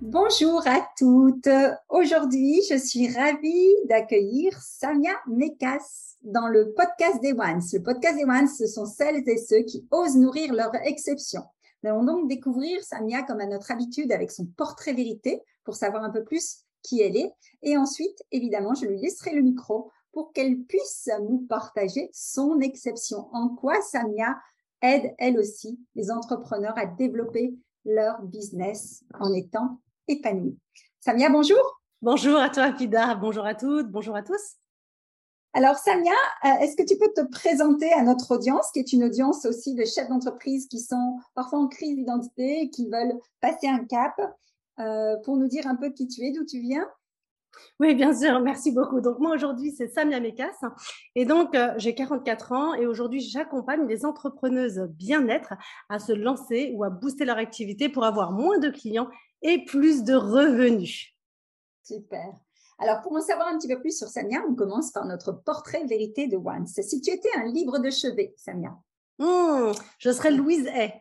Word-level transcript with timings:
Bonjour 0.00 0.62
à 0.64 0.88
toutes. 0.96 1.48
Aujourd'hui, 1.88 2.62
je 2.70 2.78
suis 2.78 3.12
ravie 3.12 3.74
d'accueillir 3.88 4.56
Samia 4.62 5.10
Mekas 5.26 6.14
dans 6.22 6.46
le 6.46 6.72
podcast 6.72 7.20
des 7.20 7.32
Ones. 7.32 7.62
Le 7.72 7.82
podcast 7.82 8.16
des 8.16 8.24
Ones, 8.24 8.46
ce 8.46 8.68
sont 8.68 8.86
celles 8.86 9.28
et 9.28 9.36
ceux 9.36 9.62
qui 9.62 9.88
osent 9.90 10.16
nourrir 10.16 10.54
leur 10.54 10.72
exception. 10.84 11.42
Nous 11.82 11.90
allons 11.90 12.04
donc 12.04 12.28
découvrir 12.28 12.80
Samia 12.84 13.24
comme 13.24 13.40
à 13.40 13.46
notre 13.46 13.72
habitude 13.72 14.12
avec 14.12 14.30
son 14.30 14.46
portrait 14.46 14.92
vérité 14.92 15.42
pour 15.64 15.74
savoir 15.74 16.04
un 16.04 16.10
peu 16.10 16.22
plus 16.22 16.58
qui 16.84 17.02
elle 17.02 17.16
est. 17.16 17.32
Et 17.62 17.76
ensuite, 17.76 18.22
évidemment, 18.30 18.74
je 18.74 18.86
lui 18.86 19.00
laisserai 19.00 19.34
le 19.34 19.42
micro 19.42 19.90
pour 20.12 20.32
qu'elle 20.32 20.60
puisse 20.60 21.10
nous 21.28 21.40
partager 21.48 22.08
son 22.12 22.60
exception. 22.60 23.26
En 23.32 23.48
quoi 23.48 23.82
Samia 23.82 24.38
aide 24.80 25.12
elle 25.18 25.40
aussi 25.40 25.80
les 25.96 26.12
entrepreneurs 26.12 26.78
à 26.78 26.86
développer 26.86 27.58
leur 27.84 28.22
business 28.22 29.02
en 29.18 29.32
étant 29.32 29.80
épanouie. 30.08 30.58
Samia, 31.00 31.28
bonjour. 31.30 31.80
Bonjour 32.02 32.38
à 32.38 32.48
toi, 32.48 32.72
Pida. 32.72 33.14
Bonjour 33.14 33.44
à 33.44 33.54
toutes. 33.54 33.90
Bonjour 33.90 34.16
à 34.16 34.22
tous. 34.22 34.56
Alors, 35.54 35.76
Samia, 35.76 36.12
euh, 36.44 36.48
est-ce 36.60 36.76
que 36.76 36.86
tu 36.86 36.98
peux 36.98 37.10
te 37.14 37.26
présenter 37.30 37.92
à 37.92 38.02
notre 38.02 38.36
audience, 38.36 38.70
qui 38.72 38.80
est 38.80 38.92
une 38.92 39.04
audience 39.04 39.44
aussi 39.46 39.74
de 39.74 39.84
chefs 39.84 40.08
d'entreprise 40.08 40.68
qui 40.68 40.78
sont 40.78 41.18
parfois 41.34 41.58
en 41.58 41.68
crise 41.68 41.96
d'identité, 41.96 42.70
qui 42.70 42.88
veulent 42.88 43.18
passer 43.40 43.66
un 43.66 43.84
cap, 43.84 44.14
euh, 44.78 45.16
pour 45.24 45.36
nous 45.36 45.48
dire 45.48 45.66
un 45.66 45.74
peu 45.74 45.90
qui 45.90 46.06
tu 46.06 46.22
es, 46.22 46.32
d'où 46.32 46.44
tu 46.44 46.60
viens? 46.60 46.86
Oui, 47.80 47.94
bien 47.94 48.14
sûr, 48.14 48.40
merci 48.40 48.72
beaucoup. 48.72 49.00
Donc 49.00 49.18
moi 49.18 49.34
aujourd'hui, 49.34 49.72
c'est 49.72 49.88
Samia 49.88 50.20
Mekas 50.20 50.60
et 51.14 51.24
donc 51.24 51.54
euh, 51.54 51.72
j'ai 51.76 51.94
44 51.94 52.52
ans 52.52 52.74
et 52.74 52.86
aujourd'hui 52.86 53.20
j'accompagne 53.20 53.86
les 53.86 54.04
entrepreneuses 54.04 54.86
bien-être 54.90 55.54
à 55.88 55.98
se 55.98 56.12
lancer 56.12 56.72
ou 56.76 56.84
à 56.84 56.90
booster 56.90 57.24
leur 57.24 57.38
activité 57.38 57.88
pour 57.88 58.04
avoir 58.04 58.32
moins 58.32 58.58
de 58.58 58.68
clients 58.70 59.08
et 59.42 59.64
plus 59.64 60.04
de 60.04 60.14
revenus. 60.14 61.14
Super. 61.82 62.34
Alors, 62.78 63.00
pour 63.02 63.12
en 63.12 63.20
savoir 63.20 63.48
un 63.48 63.58
petit 63.58 63.68
peu 63.68 63.80
plus 63.80 63.96
sur 63.96 64.08
Samia, 64.08 64.40
on 64.48 64.54
commence 64.54 64.92
par 64.92 65.04
notre 65.04 65.32
portrait 65.32 65.84
vérité 65.86 66.28
de 66.28 66.36
Once. 66.36 66.80
Si 66.80 67.00
tu 67.00 67.10
étais 67.10 67.30
un 67.36 67.46
livre 67.46 67.78
de 67.78 67.90
chevet, 67.90 68.34
Samia? 68.36 68.76
Hmm, 69.18 69.72
Je 69.98 70.12
serais 70.12 70.30
Louise 70.30 70.66
Hay. 70.68 70.94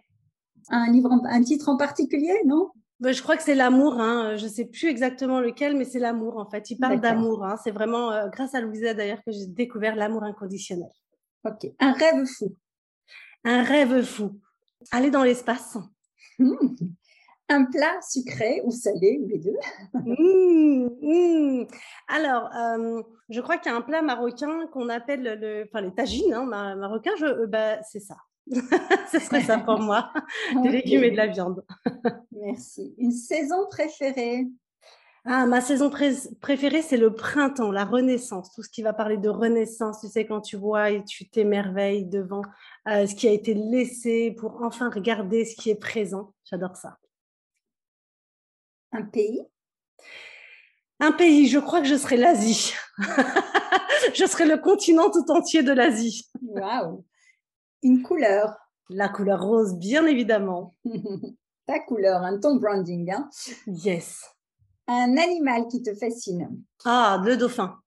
Un, 0.70 0.92
livre 0.92 1.12
un 1.12 1.44
titre 1.44 1.70
en 1.70 1.78
particulier, 1.78 2.42
non? 2.46 2.72
Ben, 3.00 3.14
je 3.14 3.22
crois 3.22 3.38
que 3.38 3.44
c'est 3.44 3.54
l'amour. 3.54 4.00
Hein. 4.00 4.38
Je 4.38 4.46
ne 4.46 4.50
sais 4.50 4.66
plus 4.66 4.88
exactement 4.88 5.40
lequel, 5.40 5.78
mais 5.78 5.86
c'est 5.86 6.00
l'amour 6.00 6.38
en 6.38 6.50
fait. 6.50 6.72
Il 6.72 6.80
parle 6.80 7.00
d'amour. 7.00 7.46
Hein. 7.46 7.56
C'est 7.64 7.72
vraiment 7.72 8.12
euh, 8.12 8.28
grâce 8.30 8.56
à 8.56 8.62
Louise 8.62 8.82
d'ailleurs 8.82 9.22
que 9.24 9.32
j'ai 9.32 9.46
découvert 9.46 9.96
l'amour 9.96 10.24
inconditionnel. 10.24 10.90
Ok. 11.46 11.72
Un 11.80 11.94
rêve 11.94 12.26
fou. 12.26 12.56
Un 13.44 13.62
rêve 13.62 14.04
fou. 14.04 14.40
Aller 14.92 15.12
dans 15.12 15.24
l'espace. 15.24 15.78
Hmm 16.40 16.56
un 17.50 17.66
plat 17.66 18.00
sucré 18.02 18.62
ou 18.66 18.72
salé, 18.72 19.20
ou 19.24 19.28
les 19.28 19.40
deux 19.40 19.56
mmh, 19.94 20.90
mmh. 21.02 21.68
Alors, 22.08 22.50
euh, 22.56 23.02
je 23.30 23.42
crois 23.42 23.58
qu'il 23.58 23.72
y 23.72 23.76
a 23.76 23.78
un 23.78 23.82
plat 23.82 24.02
marocain 24.02 24.68
qu'on 24.68 24.90
appelle 24.90 25.38
le, 25.40 25.64
enfin, 25.64 25.82
les 25.82 25.94
tagines 25.94 26.34
hein, 26.34 26.46
marocains, 26.76 27.12
euh, 27.22 27.48
bah, 27.48 27.82
c'est 27.84 28.00
ça. 28.00 28.18
Ce 29.12 29.20
serait 29.20 29.42
ça 29.42 29.60
pour 29.60 29.80
moi, 29.80 30.12
des 30.64 30.70
légumes 30.70 31.04
et 31.04 31.12
de 31.12 31.18
la 31.18 31.28
viande. 31.28 31.66
Merci. 32.32 32.96
Une 32.98 33.12
saison 33.12 33.68
préférée? 33.70 34.48
Ah, 35.30 35.46
ma 35.46 35.60
saison 35.60 35.90
préférée, 35.90 36.82
c'est 36.82 36.96
le 36.96 37.14
printemps, 37.14 37.70
la 37.70 37.84
renaissance, 37.84 38.54
tout 38.54 38.64
ce 38.64 38.70
qui 38.70 38.82
va 38.82 38.94
parler 38.94 39.18
de 39.18 39.28
renaissance, 39.28 40.00
tu 40.00 40.08
sais, 40.08 40.26
quand 40.26 40.40
tu 40.40 40.56
vois 40.56 40.92
et 40.92 41.04
tu 41.04 41.28
t'émerveilles 41.28 42.06
devant 42.06 42.44
euh, 42.88 43.06
ce 43.06 43.14
qui 43.14 43.28
a 43.28 43.32
été 43.32 43.54
laissé 43.54 44.32
pour 44.32 44.62
enfin 44.64 44.90
regarder 44.90 45.44
ce 45.44 45.58
qui 45.58 45.70
est 45.70 45.76
présent. 45.76 46.34
J'adore 46.46 46.78
ça. 46.78 46.98
Un 48.98 49.04
pays? 49.04 49.42
Un 51.00 51.12
pays, 51.12 51.48
je 51.48 51.60
crois 51.60 51.82
que 51.82 51.88
je 51.88 51.96
serais 51.96 52.18
l'Asie. 52.18 52.74
je 54.16 54.26
serais 54.26 54.48
le 54.48 54.58
continent 54.58 55.12
tout 55.12 55.30
entier 55.30 55.62
de 55.62 55.72
l'Asie. 55.72 56.28
Waouh 56.42 57.06
Une 57.84 58.02
couleur 58.02 58.58
La 58.90 59.08
couleur 59.08 59.40
rose, 59.44 59.76
bien 59.76 60.08
évidemment. 60.08 60.76
Ta 61.68 61.80
couleur, 61.82 62.24
un 62.24 62.40
ton 62.40 62.56
branding. 62.56 63.12
Hein 63.12 63.30
yes. 63.68 64.24
Un 64.88 65.16
animal 65.18 65.68
qui 65.68 65.84
te 65.84 65.94
fascine 65.94 66.64
Ah, 66.84 67.22
le 67.24 67.38
dauphin. 67.38 67.78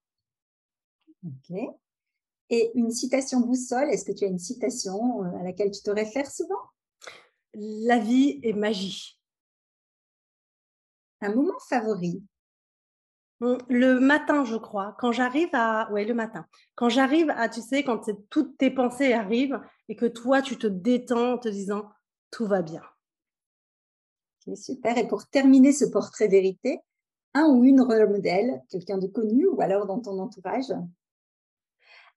Ok. 1.25 1.57
Et 2.49 2.71
une 2.75 2.91
citation 2.91 3.41
boussole, 3.41 3.89
est-ce 3.89 4.05
que 4.05 4.13
tu 4.13 4.23
as 4.23 4.27
une 4.27 4.39
citation 4.39 5.25
euh, 5.25 5.39
à 5.39 5.43
laquelle 5.43 5.71
tu 5.71 5.81
te 5.81 5.91
réfères 5.91 6.31
souvent? 6.31 6.61
La 7.53 7.97
vie 7.97 8.39
est 8.43 8.53
magie. 8.53 9.20
Un 11.21 11.35
moment 11.35 11.59
favori 11.69 12.23
mmh, 13.39 13.57
le 13.69 13.99
matin, 13.99 14.43
je 14.43 14.55
crois, 14.55 14.95
quand 14.99 15.11
j'arrive 15.11 15.49
à, 15.53 15.91
ouais, 15.91 16.05
le 16.05 16.13
matin, 16.13 16.45
quand 16.75 16.89
j'arrive 16.89 17.29
à, 17.31 17.49
tu 17.49 17.61
sais, 17.61 17.83
quand 17.83 18.09
toutes 18.29 18.57
tes 18.57 18.71
pensées 18.71 19.13
arrivent 19.13 19.59
et 19.89 19.95
que 19.95 20.05
toi, 20.05 20.41
tu 20.41 20.57
te 20.57 20.67
détends 20.67 21.33
en 21.33 21.37
te 21.37 21.49
disant 21.49 21.89
tout 22.31 22.47
va 22.47 22.61
bien. 22.61 22.83
super. 24.55 24.97
Et 24.97 25.07
pour 25.07 25.27
terminer 25.27 25.71
ce 25.73 25.85
portrait 25.85 26.27
vérité, 26.27 26.79
un 27.33 27.45
ou 27.45 27.63
une 27.63 27.81
rôle 27.81 28.09
modèle, 28.09 28.61
quelqu'un 28.69 28.97
de 28.97 29.07
connu 29.07 29.47
ou 29.47 29.61
alors 29.61 29.85
dans 29.85 29.99
ton 29.99 30.17
entourage? 30.19 30.73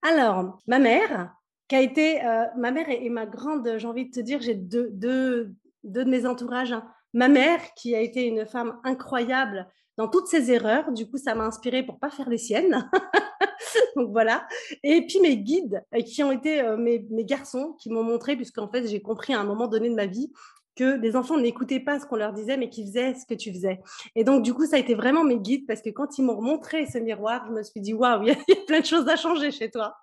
Alors, 0.03 0.59
ma 0.67 0.79
mère, 0.79 1.35
qui 1.69 1.77
a 1.77 1.81
été, 1.81 2.25
euh, 2.25 2.47
ma 2.57 2.71
mère 2.71 2.89
et, 2.89 3.09
ma 3.09 3.27
grande, 3.27 3.79
j'ai 3.79 3.87
envie 3.87 4.07
de 4.07 4.15
te 4.15 4.21
dire, 4.21 4.41
j'ai 4.41 4.55
deux, 4.55 4.91
deux, 4.91 5.55
deux 5.83 6.05
de 6.05 6.11
mes 6.11 6.27
entourages. 6.27 6.73
Hein, 6.73 6.87
ma 7.15 7.29
mère, 7.29 7.61
qui 7.75 7.95
a 7.95 8.01
été 8.01 8.25
une 8.25 8.45
femme 8.45 8.79
incroyable 8.85 9.67
dans 9.97 10.09
toutes 10.09 10.27
ses 10.27 10.51
erreurs. 10.51 10.93
Du 10.93 11.09
coup, 11.09 11.17
ça 11.17 11.35
m'a 11.35 11.45
inspirée 11.45 11.83
pour 11.83 11.99
pas 11.99 12.11
faire 12.11 12.29
les 12.29 12.39
siennes. 12.39 12.91
Donc 13.97 14.11
voilà. 14.11 14.47
Et 14.83 15.07
puis 15.07 15.21
mes 15.21 15.37
guides, 15.37 15.83
euh, 15.95 16.01
qui 16.01 16.23
ont 16.23 16.33
été 16.33 16.61
euh, 16.61 16.77
mes, 16.77 17.01
garçons, 17.25 17.77
qui 17.79 17.91
m'ont 17.91 18.03
montré, 18.03 18.37
puisqu'en 18.37 18.69
fait, 18.69 18.87
j'ai 18.87 19.01
compris 19.01 19.35
à 19.35 19.41
un 19.41 19.45
moment 19.45 19.69
donné 19.69 19.89
de 19.89 19.95
ma 19.95 20.07
vie 20.07 20.33
que 20.77 20.99
les 21.01 21.15
enfants 21.15 21.39
n'écoutaient 21.39 21.79
pas 21.79 22.01
ce 22.01 22.07
qu'on 22.07 22.17
leur 22.17 22.33
disait, 22.33 22.57
mais 22.57 22.69
qu'ils 22.69 22.87
faisaient 22.89 23.15
ce 23.15 23.25
que 23.27 23.35
tu 23.35 23.53
faisais. 23.53 23.81
Et 24.17 24.25
donc, 24.25 24.43
du 24.43 24.53
coup, 24.53 24.67
ça 24.67 24.75
a 24.75 24.81
été 24.81 24.97
vraiment 24.97 25.23
mes 25.23 25.39
guides, 25.39 25.67
parce 25.69 25.81
que 25.81 25.91
quand 25.91 26.19
ils 26.19 26.25
m'ont 26.25 26.43
montré 26.43 26.87
ce 26.87 26.99
miroir, 26.99 27.45
je 27.47 27.53
me 27.53 27.63
suis 27.63 27.81
dit, 27.81 27.95
waouh, 27.95 28.23
il 28.23 28.29
y, 28.31 28.33
a 28.33 28.37
plein 28.67 28.81
de 28.81 28.87
choses 28.87 29.09
à 29.09 29.15
changer 29.15 29.53
chez 29.53 29.71
toi. 29.71 29.95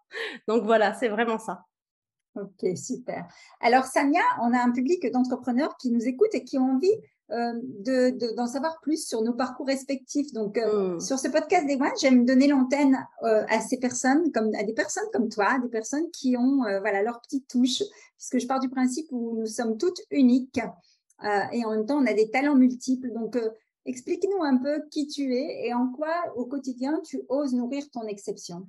Donc 0.47 0.63
voilà, 0.63 0.94
c'est 0.94 1.09
vraiment 1.09 1.39
ça. 1.39 1.65
Ok, 2.36 2.78
super. 2.78 3.28
Alors, 3.60 3.83
Samia, 3.83 4.22
on 4.42 4.54
a 4.54 4.60
un 4.60 4.72
public 4.72 5.06
d'entrepreneurs 5.12 5.75
qui 5.78 5.92
nous 5.92 6.07
écoutent 6.07 6.33
et 6.33 6.45
qui 6.45 6.57
ont 6.57 6.75
envie 6.75 6.95
euh, 7.31 8.12
d'en 8.36 8.48
savoir 8.48 8.80
plus 8.81 9.07
sur 9.07 9.22
nos 9.22 9.33
parcours 9.33 9.66
respectifs. 9.66 10.33
Donc, 10.33 10.57
euh, 10.57 10.95
hmm. 10.95 11.00
sur 11.00 11.18
ce 11.18 11.30
podcast 11.30 11.66
des 11.66 11.75
One, 11.75 11.92
j'aime 12.00 12.25
donner 12.25 12.48
l'antenne 12.48 12.98
euh, 13.24 13.45
à 13.48 13.62
ces 13.62 13.80
personnes, 13.80 14.31
comme 14.33 14.50
à 14.56 14.63
des 14.63 14.74
personnes 14.74 15.06
comme 15.13 15.30
toi, 15.30 15.57
des 15.60 15.69
personnes 15.69 16.10
qui 16.12 16.36
ont 16.38 16.63
voilà 16.81 17.01
leur 17.04 17.22
petite 17.22 17.48
touche, 17.48 17.83
puisque 18.18 18.39
je 18.39 18.48
pars 18.48 18.60
du 18.60 18.69
principe 18.69 19.07
où 19.12 19.38
nous 19.39 19.45
sommes 19.45 19.78
toutes 19.78 20.01
uniques 20.10 20.60
et 21.54 21.63
en 21.63 21.72
même 21.72 21.86
temps 21.86 22.01
on 22.01 22.06
a 22.06 22.13
des 22.13 22.30
talents 22.31 22.56
multiples. 22.56 23.13
Donc, 23.13 23.38
explique-nous 23.86 24.44
un 24.44 24.57
peu 24.57 24.81
qui 24.89 25.07
tu 25.07 25.33
es 25.33 25.68
et 25.68 25.74
en 25.74 25.88
quoi 25.88 26.13
au 26.36 26.45
quotidien 26.45 27.00
tu 27.06 27.22
oses 27.30 27.54
nourrir 27.54 27.83
ton 27.92 28.07
exception. 28.07 28.68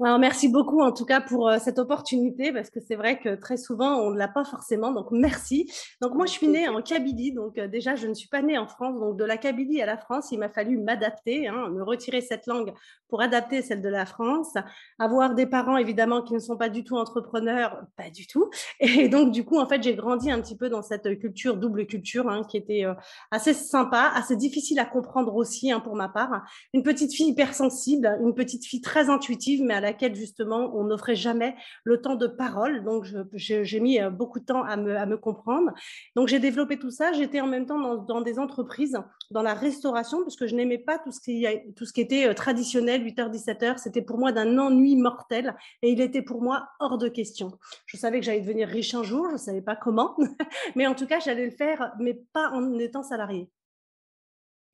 Alors, 0.00 0.18
merci 0.18 0.48
beaucoup 0.48 0.80
en 0.80 0.90
tout 0.90 1.04
cas 1.04 1.20
pour 1.20 1.48
euh, 1.48 1.58
cette 1.58 1.78
opportunité 1.78 2.50
parce 2.50 2.70
que 2.70 2.80
c'est 2.80 2.96
vrai 2.96 3.20
que 3.20 3.34
très 3.34 3.56
souvent 3.56 3.98
on 4.00 4.10
ne 4.10 4.18
l'a 4.18 4.26
pas 4.26 4.44
forcément. 4.44 4.90
Donc 4.90 5.08
merci. 5.12 5.70
Donc 6.00 6.14
moi 6.14 6.26
je 6.26 6.32
suis 6.32 6.48
née 6.48 6.66
en 6.68 6.80
Kabylie, 6.80 7.32
donc 7.32 7.58
euh, 7.58 7.68
déjà 7.68 7.94
je 7.94 8.06
ne 8.06 8.14
suis 8.14 8.28
pas 8.28 8.42
née 8.42 8.58
en 8.58 8.66
France. 8.66 8.98
Donc 8.98 9.16
de 9.16 9.24
la 9.24 9.36
Kabylie 9.36 9.82
à 9.82 9.86
la 9.86 9.98
France, 9.98 10.28
il 10.32 10.38
m'a 10.38 10.48
fallu 10.48 10.78
m'adapter, 10.78 11.46
hein, 11.46 11.68
me 11.68 11.82
retirer 11.84 12.20
cette 12.22 12.46
langue 12.46 12.72
pour 13.08 13.20
adapter 13.20 13.60
celle 13.60 13.82
de 13.82 13.88
la 13.88 14.06
France. 14.06 14.54
Avoir 14.98 15.34
des 15.34 15.46
parents 15.46 15.76
évidemment 15.76 16.22
qui 16.22 16.34
ne 16.34 16.40
sont 16.40 16.56
pas 16.56 16.70
du 16.70 16.84
tout 16.84 16.96
entrepreneurs, 16.96 17.82
pas 17.96 18.10
du 18.10 18.26
tout. 18.26 18.50
Et 18.80 19.08
donc 19.08 19.30
du 19.30 19.44
coup 19.44 19.58
en 19.58 19.66
fait 19.66 19.82
j'ai 19.82 19.94
grandi 19.94 20.30
un 20.30 20.40
petit 20.40 20.56
peu 20.56 20.70
dans 20.70 20.82
cette 20.82 21.18
culture 21.18 21.56
double 21.56 21.86
culture 21.86 22.28
hein, 22.28 22.42
qui 22.48 22.56
était 22.56 22.86
euh, 22.86 22.94
assez 23.30 23.52
sympa, 23.52 24.10
assez 24.14 24.36
difficile 24.36 24.80
à 24.80 24.86
comprendre 24.86 25.36
aussi 25.36 25.70
hein, 25.70 25.80
pour 25.80 25.94
ma 25.94 26.08
part. 26.08 26.42
Une 26.72 26.82
petite 26.82 27.14
fille 27.14 27.28
hypersensible, 27.28 28.18
une 28.20 28.34
petite 28.34 28.64
fille 28.64 28.80
très 28.80 29.10
intuitive, 29.10 29.62
mais 29.62 29.74
à 29.74 29.80
la 29.80 29.91
laquelle 29.92 30.14
justement 30.14 30.74
on 30.74 30.84
n'offrait 30.84 31.14
jamais 31.14 31.54
le 31.84 32.00
temps 32.00 32.16
de 32.16 32.26
parole. 32.26 32.82
Donc 32.82 33.06
j'ai 33.34 33.80
mis 33.80 34.00
euh, 34.00 34.10
beaucoup 34.10 34.40
de 34.40 34.44
temps 34.44 34.62
à 34.62 34.76
me, 34.76 35.16
comprendre. 35.16 35.72
Donc 36.16 36.28
j'ai 36.28 36.38
développé 36.38 36.78
tout 36.78 36.90
ça. 36.90 37.12
J'étais 37.12 37.40
en 37.40 37.46
même 37.46 37.66
temps 37.66 37.96
dans, 37.98 38.20
des 38.22 38.38
entreprises, 38.38 38.96
dans 39.30 39.42
la 39.42 39.54
restauration, 39.54 40.22
parce 40.22 40.36
que 40.36 40.46
je 40.46 40.56
n'aimais 40.56 40.78
pas 40.78 40.98
tout 40.98 41.12
ce, 41.12 41.20
qui, 41.20 41.46
tout 41.76 41.84
ce 41.84 41.92
qui 41.92 42.00
était 42.00 42.26
euh, 42.28 42.34
traditionnel, 42.34 43.04
8h, 43.04 43.30
17h. 43.30 43.78
C'était 43.78 44.02
pour 44.02 44.18
moi 44.18 44.32
d'un 44.32 44.58
ennui 44.58 44.96
mortel 44.96 45.54
et 45.82 45.90
il 45.90 46.00
était 46.00 46.22
pour 46.22 46.42
moi 46.42 46.68
hors 46.80 46.98
de 46.98 47.08
question. 47.08 47.52
Je 47.86 47.96
savais 47.96 48.20
que 48.20 48.26
j'allais 48.26 48.40
devenir 48.40 48.68
riche 48.68 48.94
un 48.94 49.02
jour, 49.02 49.26
je 49.28 49.34
ne 49.34 49.38
savais 49.38 49.62
pas 49.62 49.76
comment, 49.76 50.16
mais 50.76 50.86
en 50.86 50.94
tout 50.94 51.06
cas 51.06 51.20
j'allais 51.20 51.44
le 51.44 51.50
faire, 51.50 51.92
mais 51.98 52.14
pas 52.32 52.50
en 52.50 52.78
étant 52.78 53.02
salarié. 53.02 53.50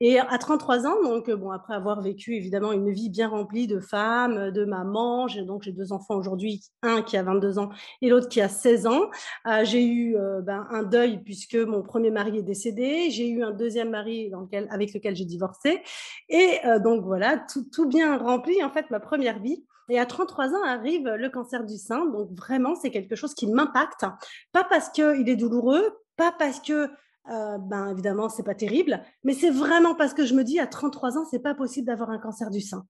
Et 0.00 0.20
à 0.20 0.38
33 0.38 0.86
ans, 0.86 1.02
donc 1.02 1.28
bon, 1.28 1.50
après 1.50 1.74
avoir 1.74 2.00
vécu 2.00 2.36
évidemment 2.36 2.70
une 2.70 2.92
vie 2.92 3.10
bien 3.10 3.28
remplie 3.28 3.66
de 3.66 3.80
femme, 3.80 4.52
de 4.52 4.64
maman, 4.64 5.26
j'ai 5.26 5.42
donc 5.42 5.64
j'ai 5.64 5.72
deux 5.72 5.92
enfants 5.92 6.14
aujourd'hui, 6.14 6.62
un 6.82 7.02
qui 7.02 7.16
a 7.16 7.24
22 7.24 7.58
ans 7.58 7.70
et 8.00 8.08
l'autre 8.08 8.28
qui 8.28 8.40
a 8.40 8.48
16 8.48 8.86
ans. 8.86 9.10
Euh, 9.46 9.64
j'ai 9.64 9.84
eu 9.84 10.16
euh, 10.16 10.40
ben, 10.40 10.68
un 10.70 10.84
deuil 10.84 11.18
puisque 11.24 11.56
mon 11.56 11.82
premier 11.82 12.10
mari 12.10 12.38
est 12.38 12.42
décédé. 12.42 13.10
J'ai 13.10 13.28
eu 13.28 13.42
un 13.42 13.50
deuxième 13.50 13.90
mari 13.90 14.30
dans 14.30 14.42
lequel, 14.42 14.68
avec 14.70 14.94
lequel 14.94 15.16
j'ai 15.16 15.24
divorcé. 15.24 15.82
Et 16.28 16.58
euh, 16.64 16.78
donc 16.78 17.04
voilà, 17.04 17.44
tout, 17.52 17.64
tout 17.72 17.88
bien 17.88 18.16
rempli 18.18 18.62
en 18.62 18.70
fait 18.70 18.90
ma 18.90 19.00
première 19.00 19.40
vie. 19.40 19.64
Et 19.90 19.98
à 19.98 20.06
33 20.06 20.54
ans 20.54 20.64
arrive 20.64 21.08
le 21.08 21.28
cancer 21.30 21.64
du 21.64 21.76
sein. 21.76 22.06
Donc 22.06 22.30
vraiment, 22.32 22.74
c'est 22.74 22.90
quelque 22.90 23.16
chose 23.16 23.34
qui 23.34 23.46
m'impacte. 23.46 24.04
Pas 24.52 24.64
parce 24.64 24.90
qu'il 24.90 25.28
est 25.28 25.36
douloureux, 25.36 25.98
pas 26.16 26.32
parce 26.38 26.60
que 26.60 26.88
euh, 27.30 27.58
ben 27.58 27.90
évidemment, 27.90 28.28
c'est 28.28 28.42
pas 28.42 28.54
terrible, 28.54 29.02
mais 29.25 29.34
c'est 29.34 29.50
vraiment 29.50 29.94
parce 29.94 30.14
que 30.14 30.25
je 30.25 30.34
me 30.34 30.44
dis 30.44 30.58
à 30.58 30.66
33 30.66 31.19
ans, 31.19 31.25
c'est 31.30 31.42
pas 31.42 31.54
possible 31.54 31.86
d'avoir 31.86 32.10
un 32.10 32.19
cancer 32.19 32.50
du 32.50 32.60
sein. 32.60 32.86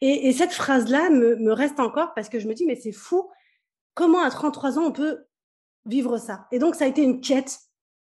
Et, 0.00 0.32
cette 0.32 0.52
phrase-là 0.52 1.10
me, 1.10 1.52
reste 1.52 1.80
encore 1.80 2.12
parce 2.14 2.28
que 2.28 2.38
je 2.38 2.46
me 2.46 2.54
dis, 2.54 2.66
mais 2.66 2.76
c'est 2.76 2.92
fou, 2.92 3.30
comment 3.94 4.22
à 4.22 4.30
33 4.30 4.78
ans 4.78 4.84
on 4.84 4.92
peut 4.92 5.24
vivre 5.86 6.18
ça 6.18 6.46
Et 6.52 6.58
donc, 6.58 6.74
ça 6.74 6.84
a 6.84 6.88
été 6.88 7.02
une 7.02 7.20
quête 7.20 7.58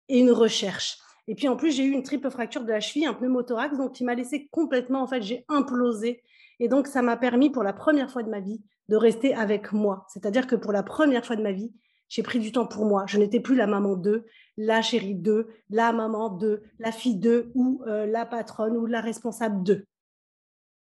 et 0.08 0.20
une 0.20 0.32
recherche. 0.32 0.98
Et 1.28 1.36
puis 1.36 1.48
en 1.48 1.56
plus, 1.56 1.72
j'ai 1.72 1.84
eu 1.84 1.92
une 1.92 2.04
triple 2.04 2.30
fracture 2.32 2.64
de 2.64 2.72
la 2.72 2.80
cheville, 2.80 3.06
un 3.06 3.14
pneumothorax, 3.14 3.78
donc 3.78 3.94
qui 3.94 4.04
m'a 4.04 4.16
laissé 4.16 4.48
complètement, 4.52 5.02
en 5.02 5.08
fait, 5.08 5.22
j'ai 5.22 5.46
implosé. 5.48 6.24
Et 6.60 6.68
donc, 6.68 6.88
ça 6.88 7.02
m'a 7.02 7.18
permis 7.18 7.50
pour 7.50 7.64
la 7.64 7.74
première 7.74 8.10
fois 8.10 8.24
de 8.24 8.30
ma 8.30 8.40
vie 8.40 8.62
de 8.90 8.96
rester 8.96 9.36
avec 9.36 9.72
moi. 9.72 10.06
C'est-à-dire 10.10 10.48
que 10.48 10.56
pour 10.56 10.72
la 10.72 10.82
première 10.82 11.26
fois 11.26 11.36
de 11.36 11.44
ma 11.44 11.52
vie, 11.52 11.72
j'ai 12.10 12.24
pris 12.24 12.40
du 12.40 12.52
temps 12.52 12.66
pour 12.66 12.86
moi. 12.86 13.06
Je 13.08 13.18
n'étais 13.18 13.40
plus 13.40 13.56
la 13.56 13.68
maman 13.68 13.96
d'eux, 13.96 14.26
la 14.58 14.82
chérie 14.82 15.16
d'eux, 15.16 15.48
la 15.70 15.94
maman 15.94 16.30
d'eux, 16.30 16.64
la 16.80 16.92
fille 16.92 17.16
d'eux 17.16 17.52
ou 17.54 17.84
euh, 17.88 18.06
la 18.08 18.26
patronne 18.26 18.76
ou 18.76 18.86
la 18.88 19.00
responsable 19.00 19.64
d'eux. 19.64 19.86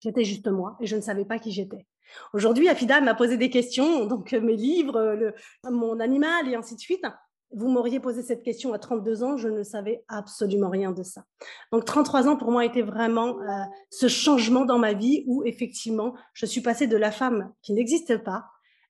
J'étais 0.01 0.25
juste 0.25 0.47
moi 0.47 0.77
et 0.81 0.87
je 0.87 0.95
ne 0.95 1.01
savais 1.01 1.25
pas 1.25 1.39
qui 1.39 1.51
j'étais. 1.51 1.87
Aujourd'hui, 2.33 2.69
Afida 2.69 3.01
m'a 3.01 3.15
posé 3.15 3.37
des 3.37 3.51
questions, 3.51 4.07
donc 4.07 4.33
euh, 4.35 4.41
mes 4.41 4.57
livres, 4.57 5.15
le, 5.15 5.35
mon 5.65 5.99
animal 5.99 6.49
et 6.49 6.55
ainsi 6.55 6.77
de 6.77 6.81
suite. 6.81 7.05
Vous 7.53 7.69
m'auriez 7.69 8.01
posé 8.01 8.23
cette 8.23 8.43
question 8.43 8.73
à 8.73 8.79
32 8.79 9.23
ans, 9.23 9.37
je 9.37 9.49
ne 9.49 9.63
savais 9.63 10.05
absolument 10.09 10.69
rien 10.69 10.93
de 10.93 11.03
ça. 11.03 11.25
Donc 11.73 11.85
33 11.85 12.29
ans 12.29 12.37
pour 12.37 12.51
moi 12.51 12.65
était 12.65 12.83
vraiment 12.83 13.41
euh, 13.41 13.63
ce 13.89 14.09
changement 14.09 14.65
dans 14.65 14.79
ma 14.79 14.93
vie 14.93 15.25
où 15.27 15.45
effectivement 15.45 16.15
je 16.35 16.45
suis 16.45 16.61
passée 16.61 16.89
de 16.89 16.97
la 16.97 17.11
femme 17.11 17.53
qui 17.63 17.73
n'existe 17.73 18.19
pas, 18.19 18.45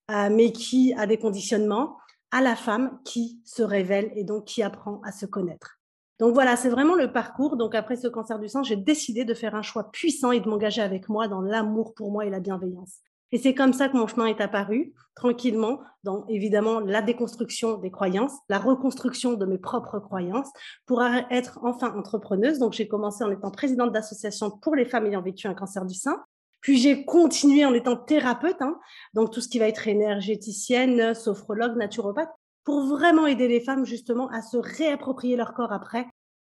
mais 0.08 0.52
qui 0.52 0.94
a 0.94 1.06
des 1.06 1.18
conditionnements, 1.18 1.96
à 2.30 2.40
la 2.40 2.56
femme 2.56 2.98
qui 3.04 3.40
se 3.44 3.62
révèle 3.62 4.10
et 4.14 4.24
donc 4.24 4.44
qui 4.44 4.62
apprend 4.62 5.00
à 5.04 5.12
se 5.12 5.26
connaître. 5.26 5.78
Donc 6.18 6.32
voilà, 6.32 6.56
c'est 6.56 6.70
vraiment 6.70 6.94
le 6.94 7.12
parcours. 7.12 7.56
Donc 7.56 7.74
après 7.74 7.96
ce 7.96 8.08
cancer 8.08 8.38
du 8.38 8.48
sang, 8.48 8.62
j'ai 8.62 8.76
décidé 8.76 9.24
de 9.24 9.34
faire 9.34 9.54
un 9.54 9.62
choix 9.62 9.90
puissant 9.90 10.32
et 10.32 10.40
de 10.40 10.48
m'engager 10.48 10.82
avec 10.82 11.08
moi 11.08 11.28
dans 11.28 11.40
l'amour 11.40 11.94
pour 11.94 12.10
moi 12.10 12.24
et 12.24 12.30
la 12.30 12.40
bienveillance. 12.40 13.00
Et 13.32 13.38
c'est 13.38 13.54
comme 13.54 13.72
ça 13.72 13.88
que 13.88 13.96
mon 13.96 14.06
chemin 14.06 14.26
est 14.26 14.40
apparu, 14.40 14.94
tranquillement, 15.16 15.80
dans 16.04 16.24
évidemment 16.28 16.78
la 16.78 17.02
déconstruction 17.02 17.76
des 17.76 17.90
croyances, 17.90 18.32
la 18.48 18.58
reconstruction 18.58 19.34
de 19.34 19.44
mes 19.44 19.58
propres 19.58 19.98
croyances, 19.98 20.48
pour 20.86 21.02
être 21.02 21.58
enfin 21.62 21.92
entrepreneuse. 21.96 22.60
Donc 22.60 22.72
j'ai 22.72 22.86
commencé 22.86 23.24
en 23.24 23.30
étant 23.30 23.50
présidente 23.50 23.92
d'association 23.92 24.50
pour 24.50 24.76
les 24.76 24.84
femmes 24.84 25.06
ayant 25.06 25.22
vécu 25.22 25.48
un 25.48 25.54
cancer 25.54 25.84
du 25.84 25.94
sein. 25.94 26.22
Puis 26.66 26.78
j'ai 26.78 27.04
continué 27.04 27.64
en 27.64 27.72
étant 27.74 27.96
thérapeute, 27.96 28.60
hein, 28.60 28.76
donc 29.14 29.30
tout 29.30 29.40
ce 29.40 29.46
qui 29.46 29.60
va 29.60 29.68
être 29.68 29.86
énergéticienne, 29.86 31.14
sophrologue, 31.14 31.76
naturopathe, 31.76 32.32
pour 32.64 32.80
vraiment 32.86 33.28
aider 33.28 33.46
les 33.46 33.60
femmes 33.60 33.86
justement 33.86 34.28
à 34.30 34.42
se 34.42 34.56
réapproprier 34.56 35.36
leur 35.36 35.54
corps 35.54 35.72
après 35.72 36.00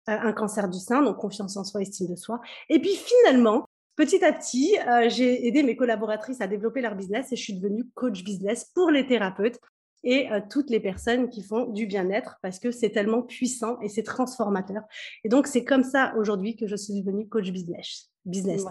euh, 0.09 0.17
un 0.19 0.33
cancer 0.33 0.71
du 0.71 0.79
sein, 0.79 1.03
donc 1.03 1.19
confiance 1.19 1.59
en 1.59 1.65
soi, 1.65 1.83
estime 1.83 2.07
de 2.09 2.17
soi. 2.17 2.41
Et 2.71 2.81
puis 2.81 2.97
finalement, 2.97 3.67
petit 3.97 4.25
à 4.25 4.33
petit, 4.33 4.79
euh, 4.89 5.11
j'ai 5.11 5.47
aidé 5.47 5.63
mes 5.63 5.77
collaboratrices 5.77 6.41
à 6.41 6.47
développer 6.47 6.81
leur 6.81 6.95
business 6.95 7.31
et 7.31 7.37
je 7.37 7.43
suis 7.43 7.61
devenue 7.61 7.85
coach 7.93 8.25
business 8.25 8.71
pour 8.75 8.91
les 8.91 9.07
thérapeutes 9.07 9.59
et 10.05 10.33
euh, 10.33 10.41
toutes 10.51 10.71
les 10.71 10.81
personnes 10.81 11.29
qui 11.29 11.43
font 11.43 11.67
du 11.67 11.85
bien-être 11.85 12.39
parce 12.41 12.59
que 12.59 12.71
c'est 12.71 12.89
tellement 12.89 13.21
puissant 13.21 13.79
et 13.83 13.91
c'est 13.91 14.03
transformateur. 14.03 14.85
Et 15.23 15.29
donc, 15.29 15.47
c'est 15.47 15.65
comme 15.65 15.85
ça 15.85 16.15
aujourd'hui 16.17 16.57
que 16.57 16.67
je 16.67 16.77
suis 16.77 17.03
devenue 17.03 17.29
coach 17.29 17.51
business 17.51 18.14
business. 18.25 18.65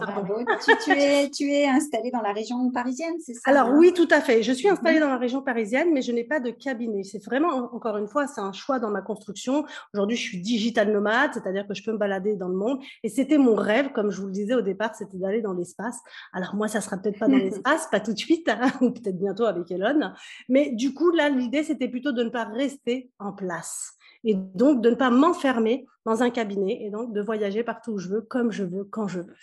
tu, 0.84 0.90
es, 0.90 1.30
tu 1.30 1.50
es 1.50 1.66
installée 1.66 2.10
dans 2.10 2.20
la 2.20 2.32
région 2.32 2.70
parisienne, 2.70 3.14
c'est 3.20 3.34
ça 3.34 3.40
Alors 3.44 3.68
hein? 3.68 3.76
oui, 3.78 3.92
tout 3.92 4.08
à 4.10 4.20
fait. 4.20 4.42
Je 4.42 4.52
suis 4.52 4.68
installée 4.68 4.96
mhm. 4.96 5.02
dans 5.02 5.10
la 5.10 5.18
région 5.18 5.42
parisienne, 5.42 5.90
mais 5.92 6.02
je 6.02 6.12
n'ai 6.12 6.24
pas 6.24 6.40
de 6.40 6.50
cabinet. 6.50 7.02
C'est 7.04 7.22
vraiment, 7.24 7.74
encore 7.74 7.96
une 7.96 8.08
fois, 8.08 8.26
c'est 8.26 8.40
un 8.40 8.52
choix 8.52 8.78
dans 8.78 8.90
ma 8.90 9.02
construction. 9.02 9.64
Aujourd'hui, 9.92 10.16
je 10.16 10.22
suis 10.22 10.40
digital 10.40 10.92
nomade, 10.92 11.30
c'est-à-dire 11.34 11.66
que 11.66 11.74
je 11.74 11.82
peux 11.82 11.92
me 11.92 11.98
balader 11.98 12.36
dans 12.36 12.48
le 12.48 12.56
monde. 12.56 12.80
Et 13.02 13.08
c'était 13.08 13.38
mon 13.38 13.54
rêve, 13.54 13.92
comme 13.92 14.10
je 14.10 14.20
vous 14.20 14.26
le 14.26 14.32
disais 14.32 14.54
au 14.54 14.62
départ, 14.62 14.94
c'était 14.94 15.18
d'aller 15.18 15.40
dans 15.40 15.52
l'espace. 15.54 15.98
Alors 16.32 16.54
moi, 16.54 16.68
ça 16.68 16.80
sera 16.80 16.96
peut-être 16.96 17.18
pas 17.18 17.28
dans 17.28 17.36
l'espace, 17.38 17.88
pas 17.90 18.00
tout 18.00 18.12
de 18.12 18.18
suite, 18.18 18.48
hein, 18.48 18.70
ou 18.80 18.90
peut-être 18.90 19.18
bientôt 19.18 19.44
avec 19.44 19.70
Elon. 19.70 20.12
Mais 20.48 20.70
du 20.72 20.94
coup, 20.94 21.10
là, 21.10 21.28
l'idée, 21.28 21.62
c'était 21.62 21.88
plutôt 21.88 22.12
de 22.12 22.22
ne 22.22 22.30
pas 22.30 22.44
rester 22.44 23.10
en 23.18 23.32
place 23.32 23.96
et 24.24 24.34
donc 24.34 24.80
de 24.80 24.90
ne 24.90 24.94
pas 24.94 25.10
m'enfermer 25.10 25.86
dans 26.04 26.22
un 26.22 26.30
cabinet 26.30 26.82
et 26.82 26.90
donc 26.90 27.12
de 27.12 27.20
voyager 27.20 27.62
partout 27.62 27.92
où 27.92 27.98
je 27.98 28.08
veux, 28.08 28.22
comme 28.22 28.50
je 28.50 28.64
veux, 28.64 28.84
quand 28.84 29.08
je 29.08 29.20
veux. 29.20 29.36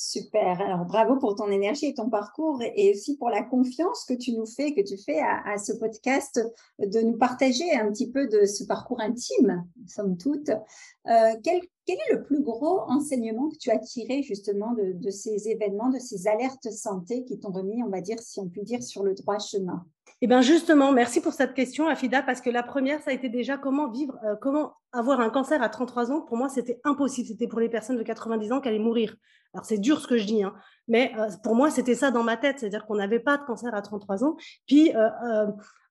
Super. 0.00 0.60
Alors, 0.60 0.84
bravo 0.84 1.16
pour 1.16 1.34
ton 1.34 1.50
énergie 1.50 1.86
et 1.86 1.94
ton 1.94 2.08
parcours 2.08 2.62
et 2.62 2.92
aussi 2.92 3.16
pour 3.16 3.30
la 3.30 3.42
confiance 3.42 4.04
que 4.04 4.14
tu 4.14 4.32
nous 4.32 4.46
fais, 4.46 4.72
que 4.72 4.80
tu 4.80 4.96
fais 4.96 5.18
à, 5.18 5.58
ce 5.58 5.72
podcast 5.72 6.40
de 6.78 7.00
nous 7.00 7.18
partager 7.18 7.72
un 7.72 7.90
petit 7.90 8.08
peu 8.08 8.28
de 8.28 8.44
ce 8.44 8.62
parcours 8.62 9.00
intime, 9.00 9.66
somme 9.88 10.16
toute. 10.16 10.50
Euh, 10.50 11.34
quel, 11.42 11.62
est 11.88 12.12
le 12.12 12.22
plus 12.22 12.42
gros 12.42 12.82
enseignement 12.82 13.48
que 13.48 13.56
tu 13.56 13.72
as 13.72 13.78
tiré 13.78 14.22
justement 14.22 14.72
de, 14.74 14.92
de 14.92 15.10
ces 15.10 15.48
événements, 15.48 15.90
de 15.90 15.98
ces 15.98 16.28
alertes 16.28 16.70
santé 16.70 17.24
qui 17.24 17.40
t'ont 17.40 17.50
remis, 17.50 17.82
on 17.82 17.88
va 17.88 18.00
dire, 18.00 18.20
si 18.20 18.38
on 18.38 18.48
peut 18.48 18.62
dire, 18.62 18.84
sur 18.84 19.02
le 19.02 19.14
droit 19.14 19.40
chemin? 19.40 19.84
Eh 20.20 20.26
bien 20.26 20.40
justement, 20.40 20.90
merci 20.92 21.20
pour 21.20 21.32
cette 21.32 21.54
question, 21.54 21.86
Afida, 21.86 22.22
parce 22.22 22.40
que 22.40 22.50
la 22.50 22.64
première, 22.64 23.00
ça 23.02 23.10
a 23.10 23.14
été 23.14 23.28
déjà 23.28 23.56
comment 23.56 23.88
vivre, 23.88 24.18
euh, 24.24 24.34
comment 24.40 24.74
avoir 24.92 25.20
un 25.20 25.30
cancer 25.30 25.62
à 25.62 25.68
33 25.68 26.10
ans. 26.10 26.22
Pour 26.22 26.36
moi, 26.36 26.48
c'était 26.48 26.80
impossible. 26.84 27.28
C'était 27.28 27.46
pour 27.46 27.60
les 27.60 27.68
personnes 27.68 27.96
de 27.96 28.02
90 28.02 28.52
ans 28.52 28.60
qui 28.60 28.68
allaient 28.68 28.78
mourir. 28.80 29.14
Alors 29.54 29.64
c'est 29.64 29.78
dur 29.78 30.00
ce 30.00 30.08
que 30.08 30.18
je 30.18 30.26
dis, 30.26 30.42
hein, 30.42 30.54
mais 30.88 31.12
euh, 31.18 31.28
pour 31.42 31.54
moi, 31.54 31.70
c'était 31.70 31.94
ça 31.94 32.10
dans 32.10 32.24
ma 32.24 32.36
tête, 32.36 32.58
c'est-à-dire 32.58 32.84
qu'on 32.84 32.96
n'avait 32.96 33.20
pas 33.20 33.38
de 33.38 33.44
cancer 33.44 33.74
à 33.74 33.80
33 33.80 34.24
ans. 34.24 34.36
Puis 34.66 34.92
euh, 34.94 35.46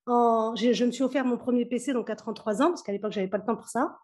je 0.07 0.85
me 0.85 0.91
suis 0.91 1.03
offert 1.03 1.25
mon 1.25 1.37
premier 1.37 1.65
PC 1.65 1.93
donc 1.93 2.09
à 2.09 2.15
33 2.15 2.61
ans, 2.61 2.67
parce 2.67 2.83
qu'à 2.83 2.91
l'époque, 2.91 3.13
j'avais 3.13 3.27
pas 3.27 3.37
le 3.37 3.45
temps 3.45 3.55
pour 3.55 3.69
ça 3.69 3.97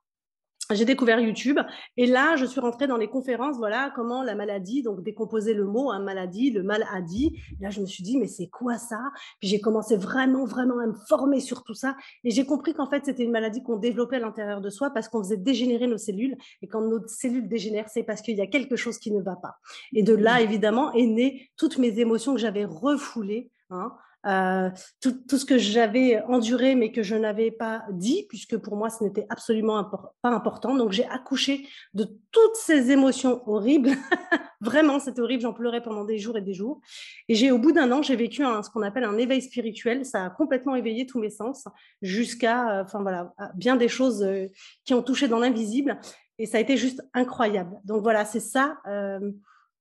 j'ai 0.71 0.85
découvert 0.85 1.19
YouTube 1.19 1.59
et 1.97 2.05
là, 2.05 2.35
je 2.35 2.45
suis 2.45 2.59
rentrée 2.59 2.87
dans 2.87 2.97
les 2.97 3.07
conférences, 3.07 3.57
voilà, 3.57 3.91
comment 3.95 4.23
la 4.23 4.35
maladie, 4.35 4.81
donc 4.81 5.03
décomposer 5.03 5.53
le 5.53 5.65
mot, 5.65 5.91
hein, 5.91 5.99
maladie, 5.99 6.51
le 6.51 6.63
mal 6.63 6.85
a 6.91 7.01
dit. 7.01 7.39
là, 7.59 7.69
je 7.69 7.81
me 7.81 7.85
suis 7.85 8.03
dit, 8.03 8.17
mais 8.17 8.27
c'est 8.27 8.47
quoi 8.47 8.77
ça? 8.77 8.99
Puis 9.39 9.49
j'ai 9.49 9.59
commencé 9.59 9.97
vraiment, 9.97 10.45
vraiment 10.45 10.79
à 10.79 10.87
me 10.87 10.93
former 11.07 11.39
sur 11.39 11.63
tout 11.63 11.73
ça 11.73 11.95
et 12.23 12.31
j'ai 12.31 12.45
compris 12.45 12.73
qu'en 12.73 12.89
fait, 12.89 13.05
c'était 13.05 13.23
une 13.23 13.31
maladie 13.31 13.61
qu'on 13.61 13.77
développait 13.77 14.17
à 14.17 14.19
l'intérieur 14.19 14.61
de 14.61 14.69
soi 14.69 14.89
parce 14.91 15.09
qu'on 15.09 15.23
faisait 15.23 15.37
dégénérer 15.37 15.87
nos 15.87 15.97
cellules 15.97 16.37
et 16.61 16.67
quand 16.67 16.81
nos 16.81 17.05
cellules 17.07 17.47
dégénèrent, 17.47 17.89
c'est 17.89 18.03
parce 18.03 18.21
qu'il 18.21 18.35
y 18.35 18.41
a 18.41 18.47
quelque 18.47 18.75
chose 18.75 18.97
qui 18.97 19.11
ne 19.11 19.21
va 19.21 19.35
pas. 19.35 19.55
Et 19.93 20.03
de 20.03 20.13
là, 20.13 20.39
mmh. 20.39 20.43
évidemment, 20.43 20.93
est 20.93 21.05
né 21.05 21.49
toutes 21.57 21.77
mes 21.77 21.99
émotions 21.99 22.33
que 22.33 22.39
j'avais 22.39 22.65
refoulées. 22.65 23.51
Hein, 23.69 23.91
euh, 24.25 24.69
tout, 25.01 25.11
tout, 25.27 25.37
ce 25.37 25.45
que 25.45 25.57
j'avais 25.57 26.21
enduré 26.23 26.75
mais 26.75 26.91
que 26.91 27.03
je 27.03 27.15
n'avais 27.15 27.51
pas 27.51 27.83
dit, 27.91 28.25
puisque 28.29 28.57
pour 28.57 28.77
moi, 28.77 28.89
ce 28.89 29.03
n'était 29.03 29.25
absolument 29.29 29.83
pas 30.21 30.29
important. 30.29 30.75
Donc, 30.75 30.91
j'ai 30.91 31.05
accouché 31.05 31.67
de 31.93 32.05
toutes 32.31 32.55
ces 32.55 32.91
émotions 32.91 33.41
horribles. 33.47 33.91
Vraiment, 34.61 34.99
c'était 34.99 35.19
horrible. 35.19 35.41
J'en 35.41 35.53
pleurais 35.53 35.81
pendant 35.81 36.05
des 36.05 36.19
jours 36.19 36.37
et 36.37 36.41
des 36.41 36.53
jours. 36.53 36.79
Et 37.27 37.35
j'ai, 37.35 37.51
au 37.51 37.57
bout 37.57 37.73
d'un 37.73 37.91
an, 37.91 38.01
j'ai 38.01 38.15
vécu 38.15 38.43
un, 38.43 38.63
ce 38.63 38.69
qu'on 38.69 38.81
appelle 38.81 39.03
un 39.03 39.17
éveil 39.17 39.41
spirituel. 39.41 40.05
Ça 40.05 40.25
a 40.25 40.29
complètement 40.29 40.75
éveillé 40.75 41.05
tous 41.05 41.19
mes 41.19 41.29
sens 41.29 41.65
jusqu'à, 42.01 42.79
euh, 42.79 42.83
enfin 42.83 43.01
voilà, 43.01 43.33
bien 43.55 43.75
des 43.75 43.89
choses 43.89 44.23
euh, 44.23 44.47
qui 44.85 44.93
ont 44.93 45.03
touché 45.03 45.27
dans 45.27 45.39
l'invisible. 45.39 45.99
Et 46.39 46.45
ça 46.45 46.57
a 46.57 46.61
été 46.61 46.77
juste 46.77 47.01
incroyable. 47.13 47.77
Donc 47.83 48.01
voilà, 48.01 48.25
c'est 48.25 48.39
ça 48.39 48.77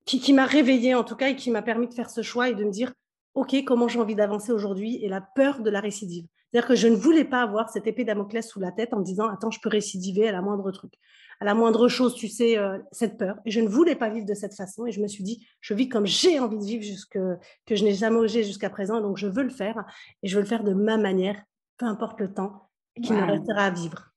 qui, 0.04 0.20
qui 0.20 0.34
m'a 0.34 0.44
réveillée 0.44 0.94
en 0.94 1.02
tout 1.02 1.16
cas 1.16 1.28
et 1.28 1.36
qui 1.36 1.50
m'a 1.50 1.62
permis 1.62 1.88
de 1.88 1.94
faire 1.94 2.10
ce 2.10 2.20
choix 2.20 2.50
et 2.50 2.54
de 2.54 2.62
me 2.62 2.70
dire 2.70 2.92
OK, 3.34 3.56
comment 3.64 3.88
j'ai 3.88 3.98
envie 3.98 4.14
d'avancer 4.14 4.52
aujourd'hui 4.52 5.02
et 5.02 5.08
la 5.08 5.20
peur 5.20 5.60
de 5.60 5.70
la 5.70 5.80
récidive. 5.80 6.26
C'est-à-dire 6.52 6.68
que 6.68 6.74
je 6.74 6.88
ne 6.88 6.96
voulais 6.96 7.24
pas 7.24 7.40
avoir 7.40 7.70
cette 7.70 7.86
épée 7.86 8.04
Damoclès 8.04 8.46
sous 8.46 8.60
la 8.60 8.72
tête 8.72 8.92
en 8.92 8.98
me 8.98 9.04
disant 9.04 9.26
attends, 9.28 9.50
je 9.50 9.58
peux 9.60 9.70
récidiver 9.70 10.28
à 10.28 10.32
la 10.32 10.42
moindre 10.42 10.70
truc, 10.70 10.92
à 11.40 11.46
la 11.46 11.54
moindre 11.54 11.88
chose, 11.88 12.14
tu 12.14 12.28
sais, 12.28 12.58
euh, 12.58 12.78
cette 12.90 13.16
peur. 13.16 13.36
Et 13.46 13.50
je 13.50 13.60
ne 13.60 13.68
voulais 13.68 13.94
pas 13.94 14.10
vivre 14.10 14.26
de 14.26 14.34
cette 14.34 14.54
façon 14.54 14.84
et 14.84 14.92
je 14.92 15.00
me 15.00 15.08
suis 15.08 15.24
dit 15.24 15.46
je 15.62 15.72
vis 15.72 15.88
comme 15.88 16.06
j'ai 16.06 16.38
envie 16.40 16.58
de 16.58 16.64
vivre 16.64 16.82
jusque 16.82 17.18
que 17.66 17.74
je 17.74 17.84
n'ai 17.84 17.94
jamais 17.94 18.18
osé 18.18 18.44
jusqu'à 18.44 18.68
présent 18.68 19.00
donc 19.00 19.16
je 19.16 19.26
veux 19.26 19.42
le 19.42 19.50
faire 19.50 19.82
et 20.22 20.28
je 20.28 20.34
veux 20.34 20.42
le 20.42 20.48
faire 20.48 20.62
de 20.62 20.74
ma 20.74 20.98
manière, 20.98 21.42
peu 21.78 21.86
importe 21.86 22.20
le 22.20 22.34
temps 22.34 22.68
qui 23.02 23.14
me 23.14 23.24
restera 23.24 23.64
à 23.64 23.70
vivre. 23.70 24.12